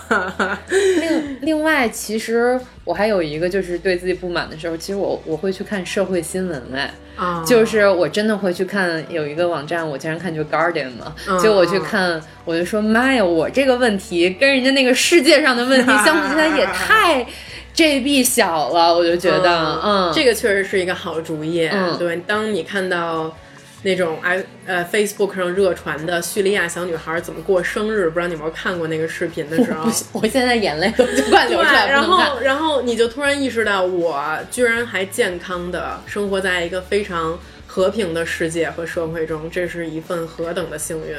[1.00, 17.26] 另另外，其实我还有一个就是对自己不满的时候，其实我我会去看社会新闻哎，啊就是我真的会去看有一个网站，我经常看就 Guardian 嘛，嗯就我去看，我就说妈呀，我这个问题跟人家那个世界上的问题 相比起来也太
[17.74, 21.66] JB 小了，我就觉得，嗯，这个确实是一个好主意。
[21.66, 21.96] 嗯。
[21.98, 23.36] 对，当你看到
[23.82, 41.16] 那种哎呃 Facebook 上热传的叙利亚小女孩怎么过生日，不知道你有没有看过那个视频的时候 我现在眼泪都快流对，出来了，然后，然后你就突然意识到，我居然还健康的生活在一个非常和平的世界和社会中，这是一份何等的幸运！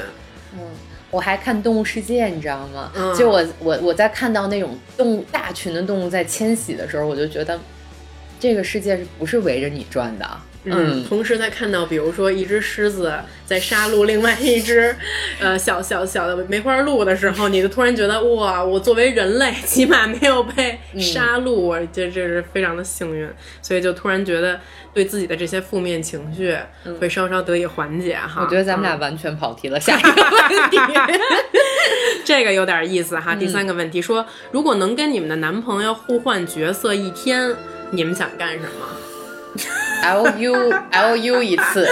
[0.54, 0.60] 嗯
[1.10, 2.92] 我还看《动物世界》，你知道吗？
[2.94, 7.58] 嗯就我我我在看到那种动物大群的动物在迁徙的时候，我就觉得
[8.42, 10.30] 这个世界是不是围着你转的？
[10.66, 13.14] 嗯，同时在看到，比如说一只狮子
[13.46, 14.94] 在杀戮另外一只，
[15.40, 23.30] 呃，小小小的梅花鹿的时候，你就突然觉得，哇，我作为人类， 起码没有被杀戮，我这这是非常的幸运，
[23.62, 24.60] 所以就突然觉得
[24.94, 26.58] 对自己的这些负面情绪
[27.00, 28.42] 会稍稍得以缓解哈。
[28.44, 30.78] 我觉得咱们俩嗯完全跑题了，下一个问题。
[32.26, 33.34] 这个有点意思哈。
[33.36, 37.56] 第三个问题说，如果能跟你们的男朋友互换角色一天，
[37.92, 39.58] 你们想干什么
[40.04, 41.88] L U L U 一次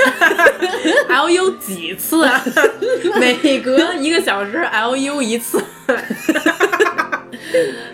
[1.10, 2.28] ，？L U 几次？
[3.20, 5.64] 每隔一个小时 L U 一次。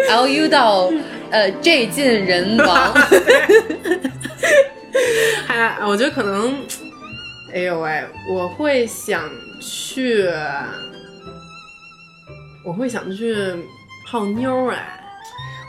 [0.10, 0.92] L U 到
[1.32, 2.94] 呃这尽人亡。
[5.48, 6.56] 还我觉得可能，
[7.54, 9.24] 哎呦喂，我会想
[9.62, 10.30] 去，
[12.64, 13.36] 我会想去
[14.08, 15.01] 泡妞儿哎。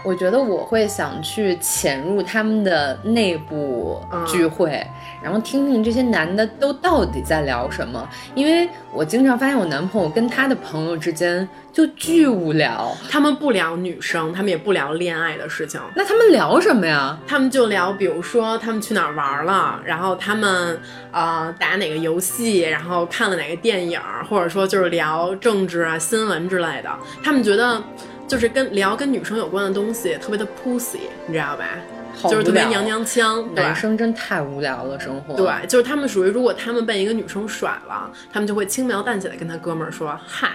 [0.04, 4.84] 我觉得我会想去潜入他们的内部聚会，
[5.22, 8.08] 然后听听这些男的都到底在聊什么。
[8.34, 15.80] 因为我经常发现我男朋友跟他的朋友之间就巨无聊，他们不聊女生，他们也不聊恋爱的事情。
[15.94, 17.16] 那他们聊什么呀？
[17.26, 20.80] 他们就聊，比如说他们去哪儿玩了，然后他们
[21.12, 26.90] 呃打哪个游戏，然后看了哪个电影，或者说就是聊政治啊、新闻之类的。
[27.22, 27.80] 他们觉得。
[28.32, 31.68] 就是跟聊跟女生有关的东西，特别的 pussy，你知道吧？
[32.22, 33.46] 就是特别娘娘腔。
[33.54, 35.34] 男生真太无聊了，生活。
[35.36, 40.48] 对，就是他们属于，如果他们被一个女生甩了，他们就会轻描淡写的跟他哥们儿说：“嗨，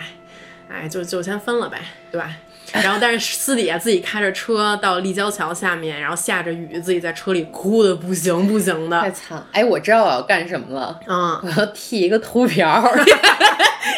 [0.69, 1.79] 哎，就就先分了呗，
[2.11, 2.31] 对吧？”
[2.73, 9.43] 然后，但是私底下自己开着车到立交桥下面，然后下着雨，自己在车里哭的不行不行的，太惨。
[9.51, 12.83] 哎，我知道我要干什么了，嗯，我要剃一个秃瓢。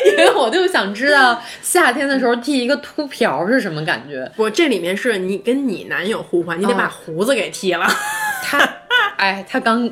[0.05, 4.32] 因为我就想知道夏天的时候剃一个秃瓢是什么感觉。
[4.36, 7.88] 不，这里面是你跟你男友互换，你得把胡子给剃了。
[8.43, 8.59] 他，
[9.17, 9.84] 哎，他刚，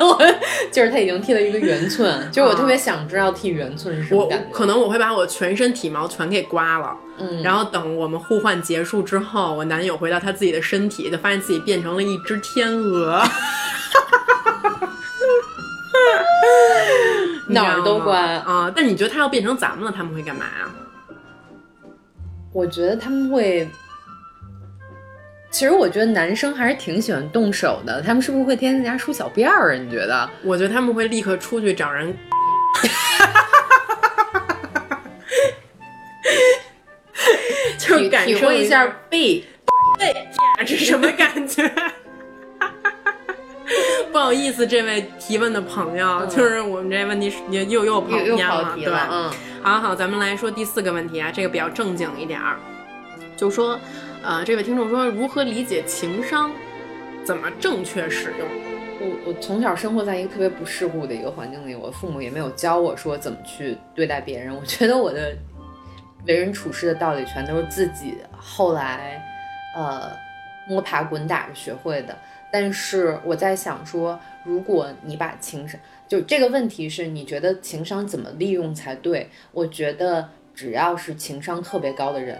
[0.00, 0.34] 我
[0.70, 4.44] 就是他已经剃了一个圆寸，就是我特别想知道剃圆寸是什么感觉。
[4.52, 13.22] 可能我会把我全身体毛全给刮了，嗯，然后等我们互换结束之后，我男友回到他自己的身体，就发现自己变成了一只天鹅。
[17.48, 18.72] 哪儿都关啊！
[18.74, 20.70] 但你觉得他要变成咱们了，他们会干嘛呀？
[22.52, 23.68] 我觉得他们会，
[25.50, 28.00] 其实我觉得男生还是挺喜欢动手的。
[28.00, 29.78] 他们是不是会天天在家梳小辫儿啊？
[29.78, 30.30] 你觉得？
[30.42, 32.16] 我觉得他们会立刻出去找人，
[38.34, 39.44] 就感受一下背
[39.98, 40.14] 背
[40.66, 41.70] 是什么感觉？
[44.12, 49.08] 不好意思，这位提问的朋友，就是我们这问题又又又跑偏了，对吧？
[49.10, 49.30] 嗯，
[49.62, 52.58] 好好，咱们来说第四个问题啊，这个比较正经一点儿，
[53.36, 53.78] 就说，
[54.22, 56.50] 呃，这位听众说如何理解情商，
[57.24, 58.46] 怎么正确使用？
[59.00, 65.34] 我我从小生活在一个特别不世故的一个环境里，我父母也没有教我说怎么去对待别人，我觉得我的
[66.26, 69.22] 为人处事的道理全都是自己后来，
[69.74, 70.10] 呃，
[70.68, 72.16] 摸爬滚打着学会的。
[72.50, 79.30] 但是我在想说，如果你把情商，就这个问题是你觉得情商怎么利用才对？
[79.52, 82.38] 我觉得只要是情商特别高的人，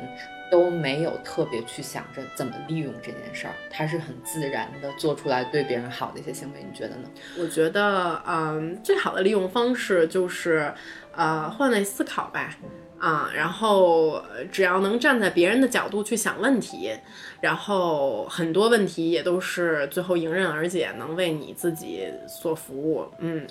[0.50, 6.62] 都没有特别去想着怎么利用这件事儿，他是很自然的做出来对别人好的一些行为。
[6.62, 7.08] 你觉得呢？
[7.38, 10.70] 我觉得，嗯，最好的利用方式就是，
[11.16, 12.54] 呃，换位思考吧。
[13.02, 14.22] 啊，然后
[14.52, 16.92] 只要能站在别人的角度去想问题，
[17.40, 23.04] 然后很多问题也都是最后迎刃而解，能为你自己所服务。
[23.18, 23.44] 嗯，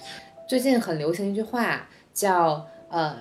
[0.47, 3.17] 最近很流行一句话叫呃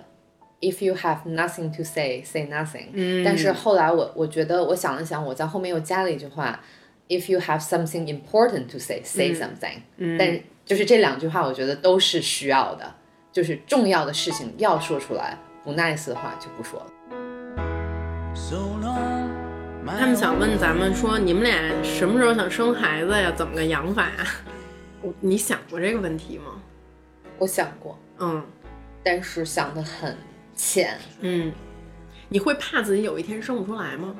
[0.61, 2.91] ，if you have nothing to say, say nothing。
[2.93, 6.61] 嗯，但是后来我我觉得我想了想，我在后面又加了一句话
[7.09, 9.81] ，if you have something important to say, say something。
[9.97, 12.95] 嗯，但就是这两句话，我觉得都是需要的，
[13.33, 15.37] 就是重要的事情要说出来。
[15.64, 16.86] 不 nice 的话就不说了。
[19.98, 21.52] 他们想问咱们说，你们俩
[21.82, 23.32] 什么时候想生孩子呀？
[23.36, 24.26] 怎么个养法呀？
[25.20, 26.62] 你想过这个问题吗？
[27.38, 28.42] 我想过，嗯，
[29.02, 30.16] 但是想的很
[30.54, 31.52] 浅，嗯。
[32.28, 34.14] 你会怕自己有一天生不出来吗？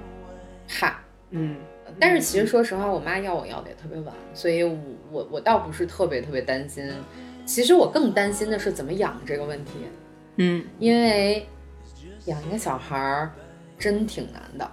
[0.69, 0.99] 怕，
[1.31, 1.57] 嗯。
[1.99, 4.77] 但是其实说实话，我妈要我要的也特别晚，所以我
[5.11, 6.91] 我我倒不是特别特别担心。
[7.45, 9.73] 其实我更担心的是怎么养这个问题。
[10.43, 11.47] 嗯，因为
[12.25, 13.31] 养一个小孩儿
[13.79, 14.71] 真挺难的，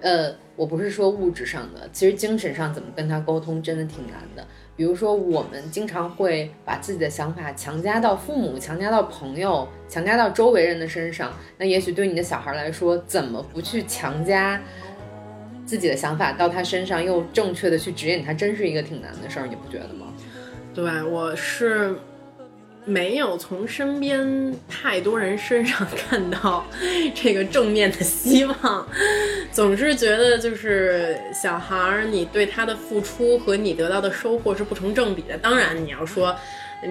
[0.00, 4.44] 呃，我不是说物质上的，其实精神上怎么跟他沟通真的挺难的。
[4.76, 11.32] 比如说，我们经常会把自己的想法强加到父母、强加到朋友、强加到周围人的身上。
[11.58, 14.60] 那也许对你的小孩来说，怎么不去强加
[15.64, 20.12] 自己的想法到他身上，又正确的去指引他，真是一个挺难的事儿，你不觉得吗？
[20.74, 21.96] 对，我是。
[22.88, 26.66] 没有从身边太多人身上 看到
[27.14, 28.88] 这个正面的希望，
[29.52, 35.36] 总是觉得就是小孩儿，你对他的付出和你得到的收获是不成正比的。
[35.36, 36.34] 当然，你要说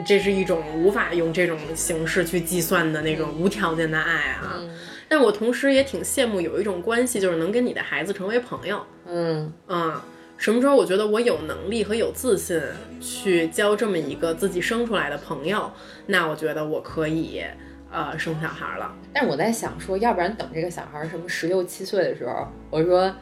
[0.05, 4.61] 这是一种无法用这种形式去计算的那种无条件的爱啊。
[5.09, 8.85] 但我同时也挺羡慕有一种关系，就是能跟你的孩子成为朋友。
[9.07, 9.99] 嗯嗯。
[10.37, 12.61] 什么时候我觉得我有能力和有自信
[13.01, 15.71] 去交这么一个自己生出来的朋友，
[16.05, 17.43] 那我觉得我可以
[17.91, 18.93] 呃生小孩了。
[19.11, 23.13] 但是我在想说，要不然等这个小孩什么十六七岁的时候，我说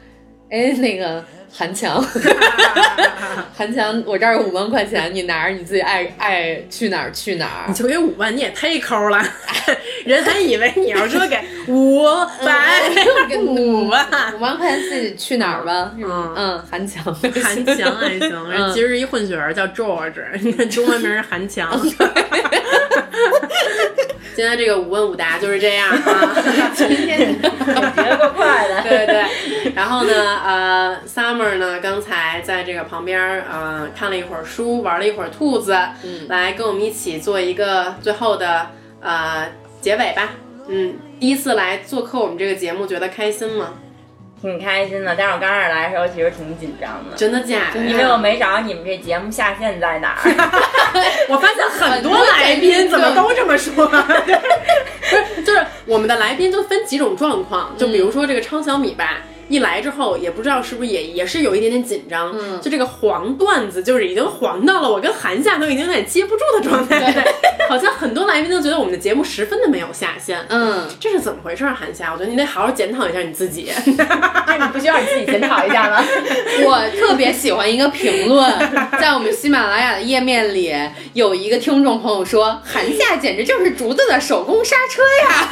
[0.50, 1.24] 哎，那个。
[1.58, 2.04] 韩强，
[3.56, 7.66] 韩强，我这儿有五万块钱，你拿着，你自己爱爱去哪儿去哪儿。
[7.70, 9.24] 你就给五万，你也忒抠了，
[10.06, 12.04] 人还以为你要说给五
[12.44, 12.82] 百，
[13.28, 15.92] 给五万，五万块钱自己去哪儿吧。
[15.98, 16.34] 嗯。
[16.36, 21.70] 嗯，韩强，韩强还行，人其实是一混血儿，叫 George，你看中文名是韩强。
[24.36, 26.36] 今天这个五问五答就是这样啊，
[26.76, 29.24] 今天别够快的， 对对。
[29.74, 30.14] 然后呢，
[30.46, 38.68] 呃，Summer 呢，刚才在这个旁边儿，呃，看了一会儿书，玩了一会儿兔子，嗯，来跟我们一起做一个最后的
[39.00, 39.50] 呃
[39.86, 40.32] 结尾吧。
[40.68, 43.76] 嗯，第一次来做客我们这个节目，觉得开心吗？
[44.42, 47.80] 挺开心的，但是我刚开始来的时候其实挺紧张的，真的假的？
[47.86, 50.22] 因为我没找到你们这节目下线在哪儿。
[51.30, 53.96] 我发现很多来宾怎么都这么说，不
[55.06, 59.20] 是， 就是我们的来宾就分几种状况，就比如说这个超小米吧。
[59.48, 67.24] 一来之后也不知道是不是也也是有一点点紧张，嗯，就这个黄段子就是已经黄到了我跟韩夏都已经有点接不住的状态，对，
[67.70, 71.66] 好像很多来宾都觉得我们的节目十分的没有下限，嗯，这是怎么回事？
[71.66, 73.92] 韩夏，我觉得你得好好检讨一下你自己，这
[74.58, 76.04] 你不需要你自己检讨一下吗？
[76.66, 78.52] 我特别喜欢一个评论，
[79.00, 80.74] 在我们喜马拉雅的页面里
[81.14, 85.48] 有一个听众朋友说，韩夏简直就是竹子的手工刹车呀，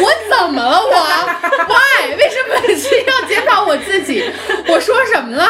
[0.00, 1.37] 我怎么了我
[1.68, 2.16] Why？
[2.16, 4.24] 为什么是要检讨我自己？
[4.68, 5.44] 我说什么了？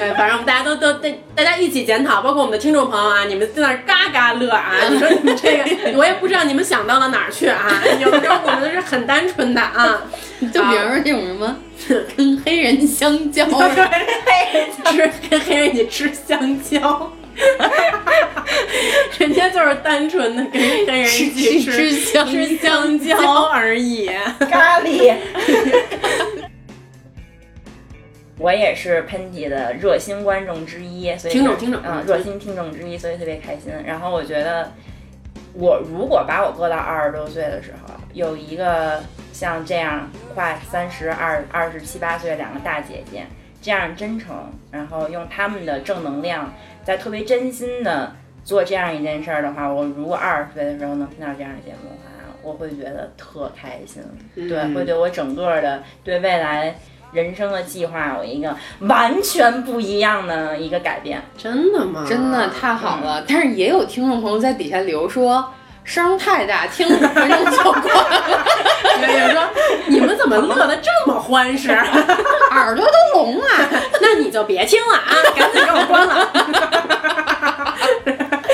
[0.00, 4.72] 哎，反正我们大家都都大大家一起检讨，包括我们的听众朋友啊，你们在那嘎嘎乐啊！
[4.90, 7.80] 你说你们这个，我也不知道你们想到了哪儿去啊？
[8.00, 10.02] 有的时候我们都是很单纯的啊，
[10.52, 11.56] 就比如说这种什么
[12.16, 17.12] 跟黑人相交，吃跟黑人一起吃香蕉。
[19.18, 24.10] 人家就是单纯的跟跟人一起吃香吃香蕉 而已，
[24.50, 25.14] 咖喱。
[28.36, 33.72] 我也是喷嚏的热心观众之一，所以听众听众嗯，热心听众之一，所以特别开心。
[33.86, 34.72] 然后我觉得，
[35.54, 43.24] 我如果把我搁到二十多岁的时候，有一个像这样快三十二、二十七八岁的两个大姐姐，
[43.64, 44.36] 这样真诚，
[44.70, 46.52] 然后用他们的正能量。
[46.84, 48.12] 在特别真心的
[48.44, 52.10] 做这样一件事儿的话，我如果二十岁的时候能听到这样的节目的话，
[52.42, 54.02] 我会觉得特开心。
[54.34, 56.76] 对，会对我整个的对未来
[57.10, 61.22] 人生的计划有一个完全不一样的一个改变。
[61.38, 62.04] 真的吗？
[62.06, 63.24] 真的太好了！
[63.26, 65.50] 但是也有听众朋友在底下留说，
[65.84, 68.46] 声太大，听五分钟就关了。
[69.00, 69.42] 有人说
[69.86, 71.70] 你们怎么乐得这么欢实，
[72.50, 73.44] 耳朵都聋了？
[74.00, 76.28] 那你就别听了啊，赶紧给我关了。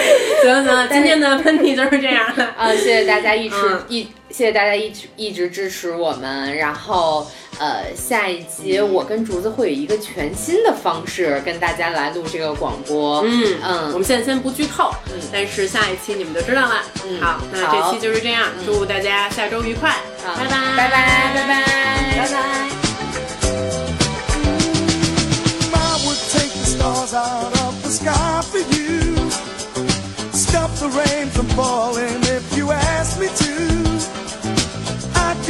[0.42, 2.72] 行行，今天的喷嚏就是这样的 啊！
[2.72, 3.56] 谢谢大家一直
[3.88, 6.56] 一，谢谢大家一直一直支持我们。
[6.56, 7.26] 然后
[7.58, 13.22] 呃，下一集我跟竹子会有一个全新的方式跟大家来录这个广播。
[13.26, 16.82] 嗯嗯，我们现在先不剧透，嗯，但是下一期你们就知道了。
[17.04, 21.00] 嗯，好，那这期就是这样，祝大家下周愉快，拜拜拜拜
[21.34, 21.64] 拜拜
[22.16, 22.70] 拜拜。
[30.32, 33.69] stop the rain from falling if you ask me to.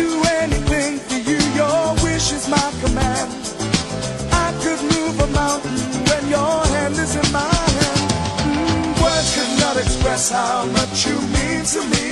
[0.01, 0.11] do
[0.45, 3.29] anything for you, your wish is my command.
[4.47, 8.01] I could move a mountain when your hand is in my hand.
[8.49, 12.09] Mm, words cannot express how much you mean to me.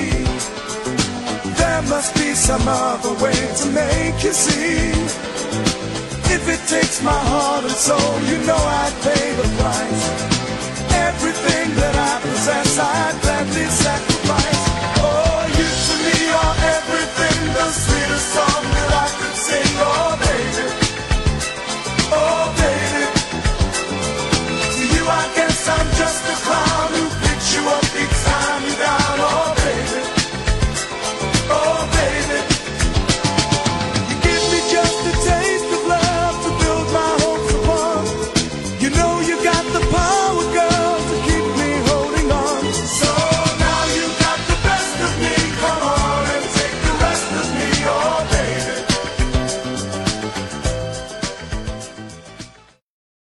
[1.60, 4.92] There must be some other way to make you see.
[6.36, 10.04] If it takes my heart and soul, you know I'd pay the price.
[11.08, 14.57] Everything that I possess, I gladly sacrifice.